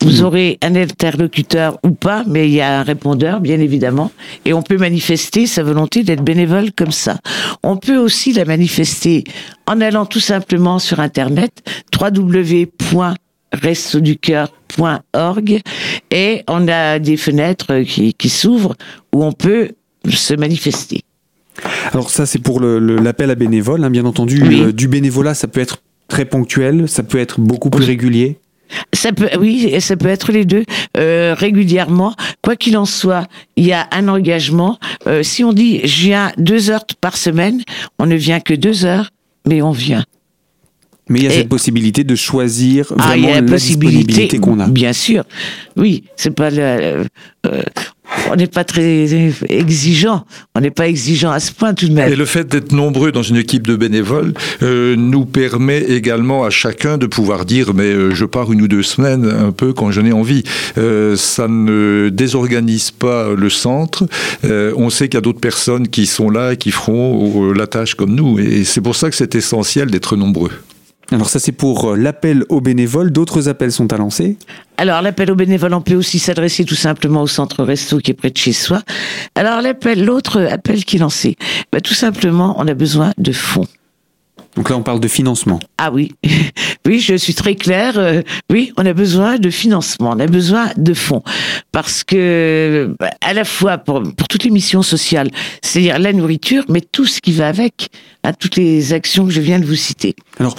Vous 0.01 0.23
aurez 0.23 0.59
un 0.61 0.75
interlocuteur 0.77 1.79
ou 1.83 1.93
pas, 1.93 2.25
mais 2.27 2.49
il 2.49 2.55
y 2.55 2.61
a 2.61 2.81
un 2.81 2.83
répondeur, 2.83 3.41
bien 3.41 3.61
évidemment, 3.61 4.11
et 4.45 4.53
on 4.53 4.63
peut 4.63 4.77
manifester 4.77 5.47
sa 5.47 5.63
volonté 5.63 6.03
d'être 6.03 6.23
bénévole 6.23 6.73
comme 6.73 6.91
ça. 6.91 7.19
On 7.63 7.77
peut 7.77 7.97
aussi 7.97 8.33
la 8.33 8.45
manifester 8.45 9.25
en 9.67 9.81
allant 9.81 10.05
tout 10.05 10.21
simplement 10.21 10.79
sur 10.79 11.01
Internet, 11.01 11.63
www.restoducoeur.org, 14.79 15.61
et 16.11 16.43
on 16.49 16.69
a 16.69 16.99
des 16.99 17.17
fenêtres 17.17 17.81
qui, 17.81 18.15
qui 18.15 18.29
s'ouvrent 18.29 18.75
où 19.15 19.25
on 19.25 19.33
peut 19.33 19.71
se 20.09 20.35
manifester. 20.35 21.01
Alors 21.93 22.11
ça, 22.11 22.27
c'est 22.27 22.41
pour 22.41 22.61
l'appel 22.61 23.31
à 23.31 23.35
bénévoles. 23.35 23.85
hein, 23.85 23.91
bien 23.91 24.05
entendu, 24.05 24.43
Oui. 24.43 24.61
Euh, 24.63 24.73
du 24.73 24.89
bénévolat, 24.89 25.35
ça 25.35 25.47
peut 25.47 25.61
être 25.61 25.79
très 26.09 26.25
ponctuel, 26.25 26.89
ça 26.89 27.03
peut 27.03 27.19
être 27.19 27.41
beaucoup 27.41 27.71
plus 27.71 27.85
régulier. 27.85 28.39
Ça 28.93 29.13
peut, 29.13 29.29
oui, 29.39 29.81
ça 29.81 29.95
peut 29.97 30.09
être 30.09 30.33
les 30.33 30.45
deux 30.45 30.65
euh, 30.97 31.35
régulièrement. 31.39 32.15
Quoi 32.43 32.57
qu'il 32.57 32.77
en 32.77 32.87
soit, 32.87 33.29
il 33.57 33.67
y 33.67 33.73
a 33.73 33.87
un 33.93 34.09
engagement. 34.09 34.79
Euh, 35.07 35.23
si 35.23 35.45
on 35.45 35.53
dit 35.53 35.81
je 35.87 36.03
viens 36.07 36.33
deux 36.39 36.71
heures 36.71 36.85
par 37.01 37.17
semaine, 37.17 37.63
on 37.99 38.07
ne 38.07 38.17
vient 38.17 38.41
que 38.41 38.55
deux 38.55 38.85
heures, 38.85 39.11
mais 39.47 39.63
on 39.63 39.71
vient. 39.71 40.05
Mais 41.09 41.19
il 41.21 41.25
y 41.25 41.29
a 41.29 41.33
Et- 41.33 41.37
cette 41.39 41.49
possibilité 41.49 42.03
de 42.05 42.15
choisir 42.15 42.93
Ah, 42.99 43.17
il 43.17 43.21
y 43.21 43.23
vraiment 43.25 43.29
a 43.29 43.41
la, 43.41 43.47
la 43.47 43.53
possibilité 43.53 43.97
disponibilité 44.05 44.39
qu'on 44.39 44.61
a. 44.61 44.67
Bien 44.69 44.93
sûr, 44.93 45.25
oui, 45.77 46.05
c'est 46.17 46.31
pas 46.35 46.51
le. 46.51 47.05
euh, 47.47 47.63
on 48.31 48.37
n'est 48.37 48.47
pas 48.47 48.65
très 48.65 49.33
exigeant. 49.49 50.25
On 50.55 50.61
n'est 50.61 50.71
pas 50.71 50.89
exigeant 50.89 51.31
à 51.31 51.41
ce 51.41 51.53
point 51.53 51.75
tout 51.75 51.89
de 51.89 51.95
même. 51.95 52.11
Et 52.13 52.17
le 52.17 52.25
fait 52.27 52.47
d'être 52.47 52.73
nombreux 52.73 53.13
dans 53.13 53.23
une 53.23 53.37
équipe 53.37 53.67
de 53.67 53.77
bénévoles 53.77 54.35
euh, 54.63 54.95
nous 54.97 55.25
permet 55.25 55.83
également 55.83 56.45
à 56.45 56.51
chacun 56.51 56.97
de 56.99 57.07
pouvoir 57.07 57.45
dire 57.45 57.73
mais 57.75 57.85
euh, 57.85 58.15
je 58.15 58.25
pars 58.25 58.53
une 58.53 58.63
ou 58.63 58.69
deux 58.69 58.83
semaines 58.83 59.25
un 59.27 59.53
peu 59.53 59.73
quand 59.73 59.91
j'en 59.91 60.05
ai 60.05 60.13
envie. 60.13 60.43
Euh, 60.79 61.17
ça 61.17 61.49
ne 61.49 62.09
désorganise 62.11 62.91
pas 62.91 63.31
le 63.35 63.51
centre. 63.51 64.05
on 64.45 64.91
sait 64.91 65.09
qu'il 65.09 65.17
y 65.17 65.19
a 65.19 65.23
d'autres 65.23 65.41
personnes 65.41 65.89
qui 65.89 66.07
sont 66.07 66.31
là 66.31 66.53
et 66.53 66.57
qui 66.57 66.71
feront 66.71 67.53
la 67.53 67.67
tâche 67.67 67.95
comme 67.95 68.15
nous. 68.15 68.39
Et 68.39 68.65
c'est 68.65 68.81
pour 68.81 68.97
ça 68.97 69.11
que 69.11 69.17
c'est 69.17 69.35
essentiel 69.35 69.91
d'être 69.91 70.17
nombreux. 70.17 70.51
Alors 71.13 71.29
ça 71.29 71.39
c'est 71.39 71.53
pour 71.53 71.93
euh, 71.93 71.97
l'appel 71.97 72.45
aux 72.49 72.61
bénévoles. 72.61 73.11
D'autres 73.11 73.49
appels 73.49 73.73
sont 73.73 73.93
à 73.93 73.97
lancer 73.97 74.37
Alors 74.77 75.03
l'appel 75.03 75.31
aux 75.31 75.37
bénévoles, 75.37 75.75
on 75.75 75.83
peut 75.83 75.95
aussi 75.95 76.19
s'adresser 76.19 76.65
tout 76.65 76.75
simplement 76.75 77.23
au 77.23 77.27
centre 77.27 77.63
resto 77.63 77.99
qui 77.99 78.11
est 78.11 78.15
près 78.15 78.31
de 78.31 78.37
chez 78.37 78.53
soi. 78.53 78.83
Alors 79.35 79.61
l'appel, 79.61 80.05
l'autre 80.05 80.41
appel 80.51 80.85
qui 80.85 80.97
est 80.97 81.01
lancé, 81.01 81.37
bah, 81.73 81.81
tout 81.81 81.95
simplement, 81.95 82.55
on 82.59 82.67
a 82.69 82.75
besoin 82.75 83.13
de 83.19 83.33
fonds. 83.33 83.67
Donc 84.57 84.71
là, 84.71 84.77
on 84.77 84.83
parle 84.83 85.01
de 85.01 85.09
financement. 85.09 85.59
Ah 85.79 85.91
oui, 85.93 86.13
oui, 86.87 87.01
je 87.01 87.15
suis 87.15 87.35
très 87.35 87.55
claire. 87.55 87.99
Euh, 87.99 88.23
oui, 88.51 88.73
on 88.77 88.87
a 88.87 88.93
besoin 88.93 89.39
de 89.39 89.51
financement, 89.51 90.13
on 90.15 90.21
a 90.21 90.27
besoin 90.27 90.71
de 90.77 90.95
fonds, 90.95 91.23
parce 91.73 92.05
que 92.05 92.95
à 93.21 93.35
la 93.35 93.45
fois 93.45 93.79
pour, 93.79 94.03
pour 94.03 94.29
toutes 94.29 94.45
les 94.45 94.51
missions 94.51 94.83
sociales, 94.83 95.31
c'est-à-dire 95.63 95.99
la 95.99 96.13
nourriture, 96.13 96.65
mais 96.69 96.81
tout 96.81 97.07
ce 97.07 97.21
qui 97.21 97.33
va 97.33 97.49
avec, 97.49 97.89
à 98.23 98.33
toutes 98.33 98.57
les 98.57 98.93
actions 98.93 99.27
que 99.27 99.33
je 99.33 99.41
viens 99.41 99.59
de 99.59 99.67
vous 99.67 99.75
citer. 99.75 100.15
Alors, 100.39 100.57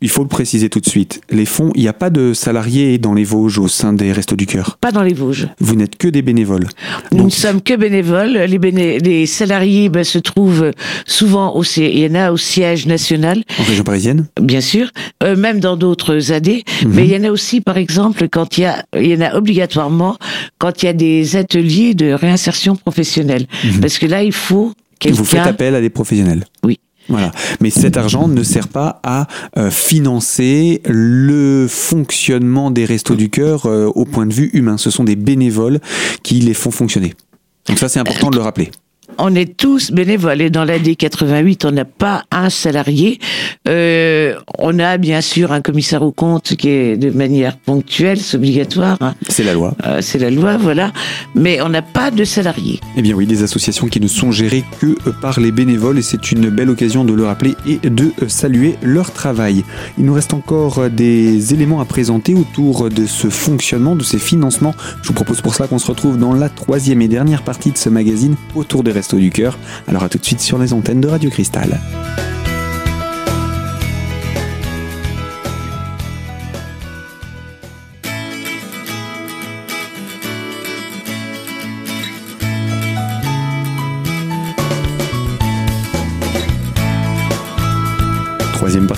il 0.00 0.10
faut 0.10 0.22
le 0.22 0.28
préciser 0.28 0.68
tout 0.68 0.80
de 0.80 0.86
suite. 0.88 1.20
Les 1.30 1.46
fonds, 1.46 1.72
il 1.74 1.82
n'y 1.82 1.88
a 1.88 1.92
pas 1.92 2.10
de 2.10 2.34
salariés 2.34 2.98
dans 2.98 3.14
les 3.14 3.24
Vosges 3.24 3.58
au 3.58 3.68
sein 3.68 3.92
des 3.92 4.12
Restos 4.12 4.36
du 4.36 4.46
Cœur. 4.46 4.76
Pas 4.80 4.92
dans 4.92 5.02
les 5.02 5.14
Vosges. 5.14 5.48
Vous 5.60 5.76
n'êtes 5.76 5.96
que 5.96 6.08
des 6.08 6.22
bénévoles. 6.22 6.68
Nous 7.12 7.24
ne 7.24 7.30
sommes 7.30 7.62
que 7.62 7.74
bénévoles. 7.74 8.32
Les, 8.32 8.98
les 8.98 9.26
salariés 9.26 9.88
ben, 9.88 10.04
se 10.04 10.18
trouvent 10.18 10.70
souvent 11.06 11.54
au, 11.56 11.62
il 11.64 11.98
y 11.98 12.06
en 12.06 12.14
a 12.14 12.32
au 12.32 12.36
siège 12.36 12.86
national. 12.86 13.13
En 13.58 13.62
région 13.64 13.84
parisienne 13.84 14.26
Bien 14.40 14.60
sûr. 14.60 14.90
Euh, 15.22 15.36
même 15.36 15.60
dans 15.60 15.76
d'autres 15.76 16.32
années. 16.32 16.64
Mhm. 16.82 16.92
Mais 16.92 17.04
il 17.06 17.12
y 17.12 17.16
en 17.16 17.24
a 17.24 17.30
aussi, 17.30 17.60
par 17.60 17.76
exemple, 17.76 18.28
quand 18.28 18.58
il 18.58 18.62
y 18.62 18.64
a, 18.64 18.84
il 18.96 19.06
y 19.06 19.16
en 19.16 19.20
a 19.20 19.34
obligatoirement 19.36 20.16
quand 20.58 20.82
il 20.82 20.86
y 20.86 20.88
a 20.88 20.92
des 20.92 21.36
ateliers 21.36 21.94
de 21.94 22.12
réinsertion 22.12 22.76
professionnelle. 22.76 23.46
Mhm. 23.64 23.80
Parce 23.80 23.98
que 23.98 24.06
là, 24.06 24.22
il 24.22 24.32
faut 24.32 24.72
Vous 25.06 25.24
faites 25.24 25.46
appel 25.46 25.74
à 25.74 25.80
des 25.80 25.90
professionnels. 25.90 26.44
Oui. 26.62 26.78
Voilà. 27.08 27.32
Mais 27.60 27.70
cet 27.70 27.96
argent 27.96 28.28
ne 28.28 28.42
sert 28.42 28.68
pas 28.68 29.00
à 29.02 29.26
euh, 29.58 29.70
financer 29.70 30.80
le 30.86 31.66
fonctionnement 31.68 32.70
des 32.70 32.86
restos 32.86 33.14
du 33.14 33.28
cœur 33.28 33.66
euh, 33.66 33.86
au 33.94 34.06
point 34.06 34.26
de 34.26 34.32
vue 34.32 34.50
humain. 34.54 34.78
Ce 34.78 34.90
sont 34.90 35.04
des 35.04 35.16
bénévoles 35.16 35.80
qui 36.22 36.36
les 36.36 36.54
font 36.54 36.70
fonctionner. 36.70 37.14
Donc 37.68 37.78
ça, 37.78 37.88
c'est 37.88 38.00
important 38.00 38.30
de 38.30 38.36
le 38.36 38.42
rappeler 38.42 38.70
on 39.18 39.34
est 39.34 39.56
tous 39.56 39.90
bénévoles 39.90 40.40
et 40.40 40.50
dans 40.50 40.64
l'année 40.64 40.96
88, 40.96 41.64
on 41.64 41.72
n'a 41.72 41.84
pas 41.84 42.24
un 42.30 42.50
salarié. 42.50 43.18
Euh, 43.68 44.34
on 44.58 44.78
a 44.78 44.98
bien 44.98 45.20
sûr 45.20 45.52
un 45.52 45.60
commissaire 45.60 46.02
au 46.02 46.12
compte 46.12 46.56
qui 46.56 46.68
est 46.68 46.96
de 46.96 47.10
manière 47.10 47.56
ponctuelle, 47.56 48.18
c'est 48.18 48.36
obligatoire. 48.36 48.96
Hein. 49.00 49.14
C'est 49.28 49.44
la 49.44 49.54
loi. 49.54 49.74
Euh, 49.86 50.00
c'est 50.00 50.18
la 50.18 50.30
loi, 50.30 50.56
voilà. 50.56 50.92
Mais 51.34 51.60
on 51.60 51.68
n'a 51.68 51.82
pas 51.82 52.10
de 52.10 52.24
salariés. 52.24 52.80
Eh 52.96 53.02
bien 53.02 53.14
oui, 53.14 53.26
des 53.26 53.42
associations 53.42 53.86
qui 53.86 54.00
ne 54.00 54.08
sont 54.08 54.32
gérées 54.32 54.64
que 54.80 54.96
par 55.20 55.40
les 55.40 55.52
bénévoles 55.52 55.98
et 55.98 56.02
c'est 56.02 56.32
une 56.32 56.48
belle 56.50 56.70
occasion 56.70 57.04
de 57.04 57.12
le 57.12 57.24
rappeler 57.24 57.54
et 57.66 57.78
de 57.88 58.12
saluer 58.28 58.76
leur 58.82 59.12
travail. 59.12 59.64
Il 59.98 60.04
nous 60.04 60.14
reste 60.14 60.34
encore 60.34 60.90
des 60.90 61.54
éléments 61.54 61.80
à 61.80 61.84
présenter 61.84 62.34
autour 62.34 62.90
de 62.90 63.06
ce 63.06 63.28
fonctionnement, 63.28 63.96
de 63.96 64.02
ces 64.02 64.18
financements. 64.18 64.74
Je 65.02 65.08
vous 65.08 65.14
propose 65.14 65.40
pour 65.40 65.54
cela 65.54 65.68
qu'on 65.68 65.78
se 65.78 65.86
retrouve 65.86 66.18
dans 66.18 66.32
la 66.32 66.48
troisième 66.48 67.02
et 67.02 67.08
dernière 67.08 67.42
partie 67.42 67.70
de 67.70 67.78
ce 67.78 67.88
magazine 67.88 68.36
autour 68.54 68.82
des 68.82 68.92
Du 69.12 69.30
Cœur. 69.30 69.58
Alors 69.86 70.02
à 70.02 70.08
tout 70.08 70.18
de 70.18 70.24
suite 70.24 70.40
sur 70.40 70.58
les 70.58 70.72
antennes 70.72 71.00
de 71.00 71.08
Radio 71.08 71.30
Cristal. 71.30 71.78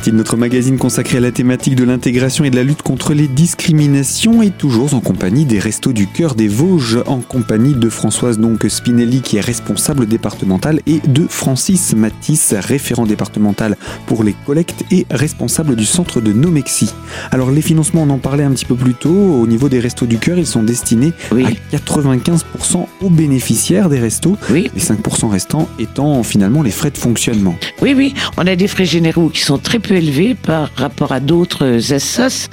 Partie 0.07 0.13
de 0.13 0.19
notre 0.19 0.37
magazine 0.37 0.79
consacrée 0.79 1.19
à 1.19 1.21
la 1.21 1.33
thématique 1.33 1.75
de 1.75 1.83
l'intégration 1.83 2.45
et 2.45 2.51
de 2.51 2.57
la 2.57 2.63
lutte 2.63 2.83
contre 2.83 3.13
les 3.13 3.27
discriminations 3.27 4.41
et 4.41 4.51
toujours 4.51 4.95
en 4.95 5.01
compagnie 5.01 5.45
des 5.45 5.59
Restos 5.59 5.93
du 5.93 6.07
Cœur 6.07 6.37
des 6.37 6.47
Vosges, 6.47 6.99
en 7.07 7.19
compagnie 7.19 7.75
de 7.75 7.89
Françoise 7.89 8.39
donc 8.39 8.67
Spinelli 8.69 9.21
qui 9.21 9.39
est 9.39 9.41
responsable 9.41 10.07
départementale 10.07 10.81
et 10.87 11.01
de 11.09 11.27
Francis 11.29 11.97
Matisse, 11.97 12.55
référent 12.57 13.05
départemental 13.05 13.77
pour 14.07 14.23
les 14.23 14.37
collectes 14.47 14.85
et 14.93 15.07
responsable 15.11 15.75
du 15.75 15.87
centre 15.87 16.21
de 16.21 16.33
Nomexi. 16.33 16.89
Alors 17.33 17.51
les 17.51 17.63
financements, 17.63 18.05
on 18.05 18.11
en 18.11 18.19
parlait 18.19 18.45
un 18.45 18.53
petit 18.53 18.67
peu 18.67 18.77
plus 18.77 18.95
tôt, 18.95 19.09
au 19.09 19.47
niveau 19.49 19.69
des 19.69 19.81
Restos 19.81 20.07
du 20.07 20.19
Cœur, 20.19 20.39
ils 20.39 20.47
sont 20.47 20.63
destinés 20.63 21.13
à 21.33 21.77
95% 21.77 22.87
aux 23.03 23.11
bénéficiaires 23.11 23.89
des 23.89 23.99
restos, 23.99 24.37
oui. 24.51 24.71
les 24.73 24.81
5% 24.81 25.29
restants 25.29 25.69
étant 25.81 26.23
finalement 26.23 26.63
les 26.63 26.71
frais 26.71 26.93
de 26.93 26.99
fonctionnement. 26.99 27.57
Oui, 27.83 27.95
oui, 27.97 28.15
on 28.37 28.47
a 28.47 28.55
des 28.55 28.69
frais 28.69 28.85
généraux 28.85 29.31
qui 29.31 29.41
sont 29.41 29.59
très 29.59 29.81
peu 29.81 29.96
élevés 29.97 30.35
par 30.35 30.71
rapport 30.77 31.13
à 31.13 31.21
d'autres 31.21 31.93
assos. 31.93 32.49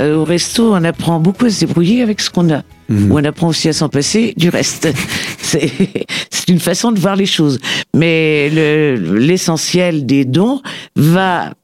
Euh, 0.00 0.16
au 0.16 0.24
resto, 0.24 0.74
on 0.74 0.84
apprend 0.84 1.20
beaucoup 1.20 1.46
à 1.46 1.50
se 1.50 1.60
débrouiller 1.60 2.02
avec 2.02 2.20
ce 2.20 2.30
qu'on 2.30 2.52
a. 2.52 2.62
Mhm. 2.88 3.10
Ou 3.10 3.18
on 3.18 3.24
apprend 3.24 3.48
aussi 3.48 3.68
à 3.68 3.72
s'en 3.72 3.88
passer 3.88 4.34
du 4.36 4.48
reste. 4.48 4.88
C'est 5.40 6.48
une 6.48 6.60
façon 6.60 6.92
de 6.92 6.98
voir 6.98 7.16
les 7.16 7.26
choses. 7.26 7.58
Mais 7.94 8.50
l'essentiel 8.50 10.06
des 10.06 10.24
dons 10.24 10.60
va 10.96 11.54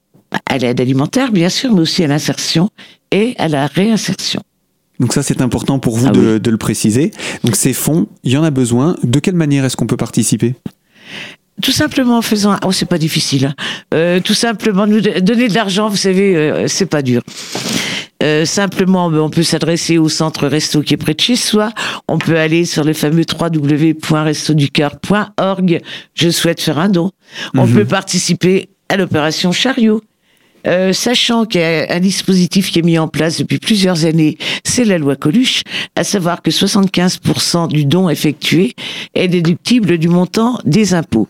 à 0.46 0.58
l'aide 0.58 0.80
alimentaire, 0.80 1.32
bien 1.32 1.48
sûr, 1.48 1.72
mais 1.72 1.80
aussi 1.80 2.02
à 2.02 2.06
l'insertion 2.06 2.70
et 3.10 3.34
à 3.38 3.48
la 3.48 3.66
réinsertion. 3.66 4.42
Donc 5.00 5.12
ça, 5.12 5.22
c'est 5.22 5.40
important 5.40 5.78
pour 5.78 5.96
vous 5.96 6.06
ah 6.08 6.12
de, 6.12 6.38
de, 6.38 6.50
le 6.50 6.56
préciser. 6.56 7.10
Donc 7.42 7.56
ces 7.56 7.72
fonds, 7.72 8.06
il 8.22 8.32
y 8.32 8.36
en 8.36 8.44
a 8.44 8.50
besoin. 8.50 8.96
De 9.02 9.18
quelle 9.18 9.34
manière 9.34 9.64
est-ce 9.64 9.76
qu'on 9.76 9.86
peut 9.86 9.96
participer? 9.96 10.54
Tout 11.62 11.72
simplement 11.72 12.18
en 12.18 12.22
faisant, 12.22 12.56
oh 12.64 12.72
c'est 12.72 12.88
pas 12.88 12.98
difficile, 12.98 13.46
hein. 13.46 13.54
euh, 13.94 14.20
tout 14.20 14.34
simplement 14.34 14.86
nous 14.86 15.00
donner 15.00 15.48
de 15.48 15.54
l'argent, 15.54 15.88
vous 15.88 15.96
savez, 15.96 16.36
euh, 16.36 16.68
c'est 16.68 16.84
pas 16.86 17.02
dur. 17.02 17.22
Euh, 18.22 18.44
simplement, 18.44 19.06
on 19.06 19.30
peut 19.30 19.42
s'adresser 19.42 19.98
au 19.98 20.08
centre 20.08 20.46
resto 20.46 20.82
qui 20.82 20.94
est 20.94 20.98
près 20.98 21.14
de 21.14 21.20
chez 21.20 21.34
soi. 21.36 21.72
On 22.08 22.18
peut 22.18 22.38
aller 22.38 22.64
sur 22.64 22.82
le 22.84 22.94
fameux 22.94 23.24
www.restoducœur.org. 23.28 25.80
Je 26.14 26.30
souhaite 26.30 26.60
faire 26.60 26.78
un 26.78 26.88
don. 26.88 27.10
On 27.54 27.66
mhm. 27.66 27.74
peut 27.74 27.84
participer 27.84 28.68
à 28.88 28.96
l'opération 28.96 29.50
Chariot. 29.52 30.00
sachant 30.92 31.44
qu'il 31.44 31.60
y 31.60 31.64
a 31.64 31.84
un 31.90 32.00
dispositif 32.00 32.70
qui 32.70 32.78
est 32.78 32.82
mis 32.82 32.98
en 32.98 33.08
place 33.08 33.36
depuis 33.38 33.58
plusieurs 33.58 34.06
années, 34.06 34.38
c'est 34.64 34.86
la 34.86 34.96
loi 34.96 35.16
Coluche, 35.16 35.62
à 35.94 36.04
savoir 36.04 36.40
que 36.40 36.50
75% 36.50 37.68
du 37.68 37.84
don 37.84 38.08
effectué 38.08 38.74
est 39.14 39.28
déductible 39.28 39.98
du 39.98 40.08
montant 40.08 40.58
des 40.64 40.94
impôts. 40.94 41.28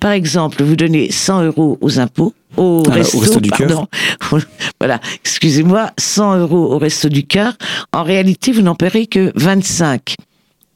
Par 0.00 0.12
exemple, 0.12 0.62
vous 0.62 0.76
donnez 0.76 1.10
100 1.10 1.44
euros 1.44 1.78
aux 1.80 1.98
impôts, 1.98 2.34
au, 2.56 2.82
ah, 2.88 2.92
resto, 2.92 3.40
du 3.40 3.50
pardon. 3.50 3.86
voilà, 4.80 5.00
excusez-moi, 5.24 5.92
100 5.98 6.38
euros 6.38 6.72
au 6.74 6.78
resto 6.78 7.08
du 7.08 7.26
cœur. 7.26 7.54
En 7.92 8.02
réalité, 8.02 8.52
vous 8.52 8.62
n'en 8.62 8.74
paierez 8.74 9.06
que 9.06 9.32
25. 9.34 10.14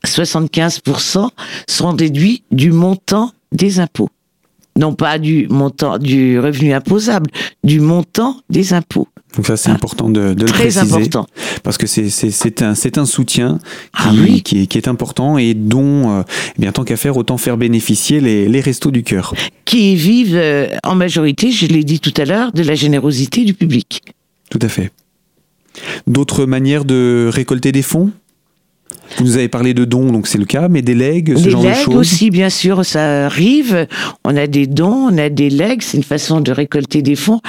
75% 0.07 1.29
seront 1.69 1.93
déduits 1.93 2.43
du 2.50 2.73
montant 2.73 3.33
des 3.53 3.81
impôts. 3.81 4.09
Non 4.81 4.95
pas 4.95 5.19
du 5.19 5.47
montant 5.51 5.99
du 5.99 6.41
revenu 6.41 6.73
imposable, 6.73 7.31
du 7.63 7.81
montant 7.81 8.41
des 8.49 8.73
impôts. 8.73 9.09
Donc 9.37 9.47
ça, 9.47 9.59
c'est 9.59 9.71
ah. 9.71 9.75
important 9.75 10.09
de, 10.09 10.33
de 10.33 10.47
le 10.47 10.51
préciser. 10.51 10.81
important. 10.81 11.27
Parce 11.63 11.77
que 11.77 11.87
c'est 11.87 12.63
un, 12.63 12.73
un 12.73 13.05
soutien 13.05 13.59
ah 13.93 14.11
qui, 14.11 14.43
qui, 14.43 14.63
est, 14.63 14.67
qui, 14.67 14.79
est, 14.79 14.89
important 14.89 15.37
et 15.37 15.53
dont, 15.53 16.11
euh, 16.11 16.23
eh 16.57 16.63
bien, 16.63 16.73
tant 16.73 16.85
qu'à 16.85 16.97
faire, 16.97 17.19
autant 17.19 17.37
faire 17.37 17.59
bénéficier 17.59 18.21
les, 18.21 18.49
les 18.49 18.61
restos 18.61 18.91
du 18.91 19.03
cœur. 19.03 19.35
Qui 19.67 19.97
vivent 19.97 20.35
euh, 20.35 20.69
en 20.83 20.95
majorité, 20.95 21.53
je 21.53 21.67
l'ai 21.67 21.85
dit 21.85 22.01
tout 22.01 22.15
à 22.17 22.25
l'heure, 22.25 22.51
de 22.53 22.63
la 22.63 22.75
générosité 22.75 23.45
du 23.45 23.53
public. 23.53 24.03
Tout 24.51 24.61
à 24.63 24.69
fait. 24.69 24.91
D'autres 26.07 26.47
manières 26.47 26.87
de 26.87 27.29
récolter 27.31 27.71
des 27.71 27.83
fonds? 27.83 28.11
Vous 29.16 29.25
nous 29.25 29.37
avez 29.37 29.49
parlé 29.49 29.75
de 29.75 29.85
dons, 29.85 30.12
donc 30.12 30.26
c'est 30.26 30.38
le 30.38 30.44
cas, 30.44 30.68
mais 30.68 30.82
des 30.82 30.94
legs, 30.94 31.37
ce 31.37 31.49
genre 31.49 31.62
de 31.62 31.73
choses 31.73 31.94
aussi, 31.97 32.30
bien 32.30 32.50
sûr, 32.50 32.85
ça 32.85 33.26
arrive. 33.26 33.87
On 34.25 34.37
a 34.37 34.47
des 34.47 34.66
dons, 34.66 35.09
on 35.11 35.18
a 35.18 35.28
des 35.28 35.50
legs, 35.50 35.82
c'est 35.82 35.97
une 35.97 36.04
façon 36.04 36.40
de 36.40 36.52
récolter 36.52 37.02
des 37.02 37.16
fonds. 37.16 37.40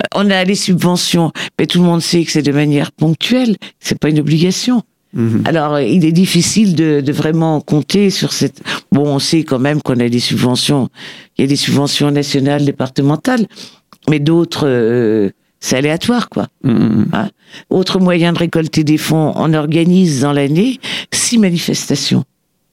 Euh, 0.00 0.04
on 0.14 0.30
a 0.30 0.44
les 0.44 0.54
subventions, 0.54 1.32
mais 1.58 1.66
tout 1.66 1.78
le 1.78 1.84
monde 1.84 2.02
sait 2.02 2.24
que 2.24 2.32
c'est 2.32 2.42
de 2.42 2.52
manière 2.52 2.92
ponctuelle, 2.92 3.56
c'est 3.80 3.98
pas 3.98 4.08
une 4.08 4.20
obligation. 4.20 4.82
Mhm. 5.14 5.42
Alors, 5.44 5.78
il 5.78 6.04
est 6.04 6.12
difficile 6.12 6.74
de, 6.74 7.00
de, 7.00 7.12
vraiment 7.12 7.60
compter 7.60 8.10
sur 8.10 8.32
cette. 8.32 8.60
Bon, 8.90 9.06
on 9.06 9.20
sait 9.20 9.44
quand 9.44 9.60
même 9.60 9.80
qu'on 9.80 10.00
a 10.00 10.08
des 10.08 10.18
subventions. 10.18 10.88
Il 11.38 11.42
y 11.42 11.44
a 11.44 11.48
des 11.48 11.56
subventions 11.56 12.10
nationales, 12.10 12.64
départementales, 12.64 13.46
mais 14.10 14.18
d'autres. 14.18 14.66
Euh, 14.66 15.30
c'est 15.64 15.76
aléatoire, 15.76 16.28
quoi. 16.28 16.48
Mm, 16.62 16.70
mm, 16.70 16.76
mm. 16.76 17.06
Hein? 17.14 17.30
Autre 17.70 17.98
moyen 17.98 18.34
de 18.34 18.38
récolter 18.38 18.84
des 18.84 18.98
fonds, 18.98 19.32
on 19.34 19.54
organise 19.54 20.20
dans 20.20 20.34
l'année 20.34 20.78
six 21.10 21.38
manifestations. 21.38 22.24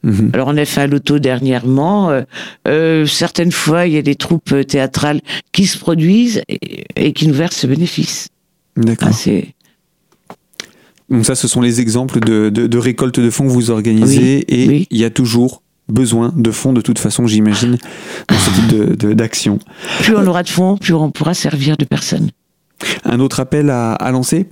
Mhm. 0.04 0.32
Alors 0.34 0.50
on 0.50 0.58
a 0.58 0.66
fait 0.66 0.82
un 0.82 0.88
loto 0.88 1.18
dernièrement. 1.18 2.10
Euh, 2.10 2.24
euh, 2.68 3.06
certaines 3.06 3.54
fois, 3.54 3.88
il 3.88 3.94
y 3.94 3.98
a 3.98 4.02
des 4.02 4.16
troupes 4.16 4.54
théâtrales 4.68 5.22
qui 5.54 5.68
se 5.68 5.78
produisent 5.78 6.42
et, 6.50 7.14
qui 7.14 7.28
nous 7.28 7.34
versent 7.34 7.56
ce 7.56 7.68
bénéfice. 7.68 8.28
D'accord. 8.76 9.10
Ah, 9.10 10.34
Donc 11.10 11.26
ça, 11.26 11.36
ce 11.36 11.48
sont 11.48 11.62
les 11.62 11.80
exemples 11.80 12.20
de, 12.20 12.50
de, 12.50 12.78
récoltes 12.78 13.22
de 13.22 13.30
fonds 13.30 13.46
que 13.46 13.54
vous 13.54 13.70
organisez 13.70 14.40
et 14.50 14.88
il 14.90 14.98
y 14.98 15.06
a 15.06 15.10
toujours 15.10 15.62
besoin 15.88 16.34
de 16.36 16.52
fonds 16.52 16.74
de 16.74 16.82
toute 16.82 17.00
façon, 17.00 17.26
j'imagine, 17.26 17.78
dans 18.28 18.38
ce 18.38 18.50
type 18.50 19.06
d'action. 19.14 19.60
Plus 20.02 20.16
on 20.16 20.28
aura 20.28 20.44
de 20.44 20.50
fonds, 20.50 20.76
plus 20.76 20.94
on 20.94 21.10
pourra 21.10 21.34
servir 21.34 21.78
de 21.78 21.86
personnes. 21.86 22.32
Un 23.06 23.20
autre 23.20 23.40
appel 23.40 23.70
à, 23.70 24.12
lancer 24.12 24.48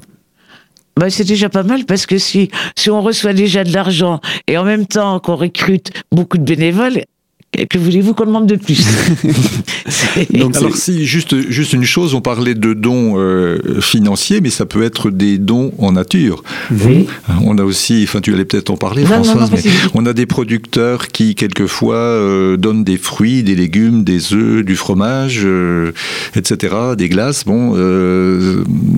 bah, 0.98 1.09
c'est 1.09 1.24
déjà 1.24 1.48
pas 1.48 1.63
mal 1.63 1.86
parce 1.86 2.05
que 2.05 2.17
si 2.17 2.50
on 2.89 3.01
reçoit 3.01 3.31
déjà 3.31 3.63
de 3.63 3.71
l'argent 3.71 4.19
et 4.48 4.57
en 4.57 4.65
même 4.65 4.86
temps 4.86 5.19
qu'on 5.21 5.36
recrute 5.36 5.91
beaucoup 6.12 6.38
de 6.38 6.43
bénévoles, 6.43 7.03
que 7.51 7.77
voulez-vous 7.77 8.13
qu'on 8.13 8.25
demande 8.25 8.48
de 8.48 8.56
plus? 8.56 8.79
Donc, 10.34 10.56
Alors 10.56 10.75
si, 10.75 11.06
juste, 11.06 11.50
juste 11.50 11.74
une 11.74 11.84
chose, 11.84 12.13
on 12.13 12.22
parlait 12.22 12.53
de 12.53 12.74
dons 12.74 13.15
euh, 13.18 13.82
financiers, 13.82 14.39
mais 14.39 14.51
ça 14.51 14.65
peut 14.65 14.84
être 14.84 15.10
des 15.10 15.39
dons 15.39 15.72
en 15.79 15.94
nature. 15.94 16.44
Oui. 16.72 17.08
On 17.44 17.58
a 17.58 17.63
aussi, 17.63 18.06
enfin 18.08 18.22
tu 18.22 18.34
allais 18.34 18.46
peut-être 18.46 18.70
en 18.70 18.77
parler 18.77 19.03
Françoise, 19.03 19.50
mais 19.51 19.63
on 19.96 20.06
a 20.06 20.13
des 20.13 20.27
producteurs 20.27 21.08
qui 21.08 21.34
quelquefois 21.34 21.96
euh, 21.96 22.56
donnent 22.56 22.84
des 22.84 22.98
fruits, 22.98 23.41
des 23.41 23.56
légumes, 23.56 24.03
des 24.03 24.34
œufs, 24.34 24.63
du 24.63 24.75
fromage, 24.75 25.41
euh, 25.44 25.91
etc., 26.36 26.75
des 26.98 27.10
glaces. 27.10 27.46
Bon, 27.46 27.74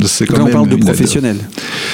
c'est 0.06 0.26
quand 0.26 0.38
Là, 0.38 0.44
même... 0.44 0.50
on 0.50 0.52
parle 0.52 0.70
de 0.70 0.76
professionnels. 0.76 1.40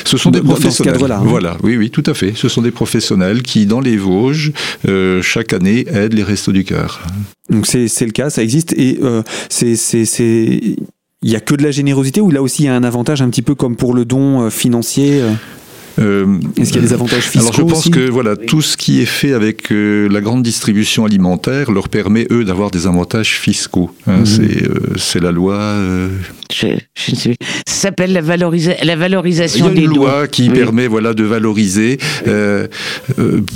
Ce 0.06 0.18
sont 0.18 0.32
des 0.32 0.42
professionnels. 0.42 0.98
Dans 0.98 1.08
ce 1.08 1.14
hein. 1.14 1.22
Voilà, 1.24 1.58
oui, 1.62 1.78
oui, 1.78 1.92
tout 1.92 2.04
à 2.08 2.16
fait. 2.16 2.34
Ce 2.36 2.50
sont 2.50 2.64
des 2.64 2.72
professionnels 2.72 3.44
qui, 3.44 3.68
dans 3.68 3.80
les 3.80 3.98
Vosges, 3.98 4.52
chaque 5.22 5.54
année, 5.54 5.86
aident 5.88 6.14
les 6.14 6.24
restaurants 6.24 6.47
du 6.52 6.64
cœur. 6.64 7.02
Donc 7.50 7.66
c'est 7.66 7.88
le 8.02 8.12
cas, 8.12 8.30
ça 8.30 8.44
existe 8.44 8.74
et 8.74 9.00
euh, 9.02 9.24
c'est 9.50 9.74
il 11.24 11.32
y 11.32 11.36
a 11.36 11.40
que 11.40 11.56
de 11.56 11.64
la 11.64 11.72
générosité 11.72 12.22
ou 12.22 12.30
là 12.30 12.42
aussi 12.42 12.64
il 12.64 12.66
y 12.68 12.70
a 12.70 12.76
un 12.76 12.84
avantage 12.84 13.22
un 13.22 13.30
petit 13.30 13.42
peu 13.42 13.56
comme 13.56 13.76
pour 13.76 13.94
le 13.94 14.06
don 14.06 14.42
euh, 14.42 14.50
financier 14.50 15.22
euh? 15.22 15.32
Euh, 16.00 16.38
Est-ce 16.58 16.72
qu'il 16.72 16.82
y 16.82 16.86
a 16.86 16.88
des 16.88 16.94
avantages 16.94 17.24
fiscaux 17.24 17.40
Alors 17.40 17.54
je 17.54 17.62
pense 17.62 17.90
que 17.90 18.10
voilà, 18.10 18.36
tout 18.36 18.62
ce 18.62 18.78
qui 18.78 19.02
est 19.02 19.06
fait 19.06 19.34
avec 19.34 19.72
euh, 19.72 20.08
la 20.10 20.22
grande 20.22 20.44
distribution 20.44 21.06
alimentaire 21.06 21.72
leur 21.72 21.90
permet, 21.90 22.28
eux, 22.32 22.44
d'avoir 22.44 22.72
des 22.72 22.88
avantages 22.88 23.40
fiscaux. 23.40 23.92
Hein. 24.06 24.20
Mhm. 24.20 24.26
Euh, 24.40 24.80
c'est 24.98 25.22
la 25.22 25.32
loi... 25.32 25.76
Je, 26.52 26.68
je, 26.96 27.12
ne 27.12 27.16
sais 27.16 27.36
Ça 27.68 27.74
s'appelle 27.82 28.14
la, 28.14 28.22
valorisa 28.22 28.74
la 28.84 28.96
valorisation 28.96 29.68
des 29.68 29.74
Il 29.74 29.78
y 29.78 29.82
a 29.82 29.90
une 29.90 29.96
loi 29.96 30.28
qui 30.28 30.50
permet 30.50 30.88
voilà, 30.88 31.14
de 31.14 31.24
valoriser 31.24 31.98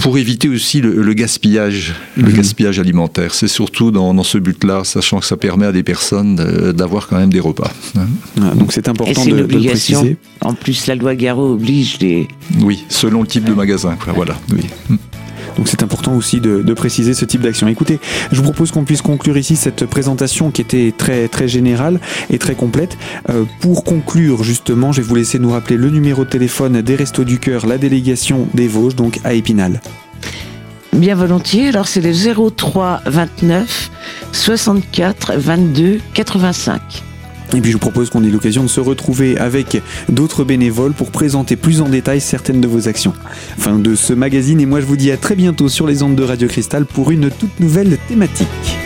pour 0.01 0.17
éviter 0.17 0.49
aussi 0.49 0.81
le, 0.81 1.13
gaspillage, 1.13 1.93
le 2.17 2.23
mhm. 2.23 2.33
gaspillage 2.33 2.79
alimentaire. 2.79 3.33
C'est 3.33 3.47
surtout 3.47 3.91
dans, 3.91 4.13
dans 4.13 4.23
ce 4.23 4.37
but-là, 4.37 4.83
sachant 4.83 5.19
que 5.19 5.25
ça 5.25 5.37
permet 5.37 5.65
à 5.65 5.71
des 5.71 5.83
personnes 5.83 6.35
d'avoir 6.73 7.07
quand 7.07 7.17
même 7.17 7.31
des 7.31 7.39
repas. 7.39 7.71
Hein. 7.97 8.07
Ah, 8.41 8.55
donc 8.55 8.73
c'est 8.73 8.87
important 8.87 9.25
de, 9.25 9.31
de, 9.31 9.35
le 9.35 9.47
préciser. 9.47 10.17
En 10.41 10.53
plus, 10.53 10.87
la 10.87 10.95
loi 10.95 11.15
Garot 11.15 11.53
oblige 11.53 11.99
les, 12.01 12.27
oui, 12.61 12.85
selon 12.89 13.21
le 13.21 13.27
type 13.27 13.43
de 13.43 13.53
magasin. 13.53 13.97
Voilà, 14.15 14.35
oui. 14.53 14.67
Donc 15.57 15.67
c'est 15.67 15.83
important 15.83 16.15
aussi 16.15 16.39
de, 16.39 16.73
préciser 16.73 17.13
ce 17.13 17.25
type 17.25 17.41
d'action. 17.41 17.67
Écoutez, 17.67 17.99
je 18.31 18.37
vous 18.37 18.43
propose 18.43 18.71
qu'on 18.71 18.85
puisse 18.85 19.01
conclure 19.01 19.37
ici 19.37 19.55
cette 19.55 19.85
présentation 19.85 20.49
qui 20.49 20.61
était 20.61 20.93
très 20.97 21.27
très 21.27 21.47
générale 21.47 21.99
et 22.29 22.39
très 22.39 22.55
complète. 22.55 22.97
Euh, 23.29 23.43
pour 23.59 23.83
conclure 23.83 24.43
justement, 24.43 24.91
je 24.91 25.01
vais 25.01 25.07
vous 25.07 25.15
laisser 25.15 25.37
nous 25.37 25.51
rappeler 25.51 25.77
le 25.77 25.89
numéro 25.89 26.23
de 26.23 26.29
téléphone 26.29 26.81
des 26.81 26.95
Restos 26.95 27.25
du 27.25 27.39
Cœur, 27.39 27.67
la 27.67 27.77
délégation 27.77 28.47
des 28.53 28.67
Vosges, 28.67 28.95
donc 28.95 29.19
à 29.23 29.33
Épinal. 29.33 29.81
Bien 30.93 31.15
volontiers, 31.15 31.69
alors 31.69 31.87
c'est 31.87 32.01
le 32.01 32.13
03 32.51 33.01
29 33.05 33.91
64 34.31 35.33
22 35.37 35.99
85. 36.13 37.03
Et 37.55 37.61
puis 37.61 37.71
je 37.71 37.75
vous 37.75 37.79
propose 37.79 38.09
qu'on 38.09 38.23
ait 38.23 38.29
l'occasion 38.29 38.63
de 38.63 38.69
se 38.69 38.79
retrouver 38.79 39.37
avec 39.37 39.81
d'autres 40.09 40.43
bénévoles 40.43 40.93
pour 40.93 41.11
présenter 41.11 41.55
plus 41.55 41.81
en 41.81 41.89
détail 41.89 42.21
certaines 42.21 42.61
de 42.61 42.67
vos 42.67 42.87
actions. 42.87 43.13
Fin 43.57 43.77
de 43.77 43.95
ce 43.95 44.13
magazine 44.13 44.61
et 44.61 44.65
moi 44.65 44.81
je 44.81 44.85
vous 44.85 44.97
dis 44.97 45.11
à 45.11 45.17
très 45.17 45.35
bientôt 45.35 45.69
sur 45.69 45.87
les 45.87 46.03
ondes 46.03 46.15
de 46.15 46.23
Radio 46.23 46.47
Cristal 46.47 46.85
pour 46.85 47.11
une 47.11 47.29
toute 47.29 47.59
nouvelle 47.59 47.97
thématique. 48.07 48.80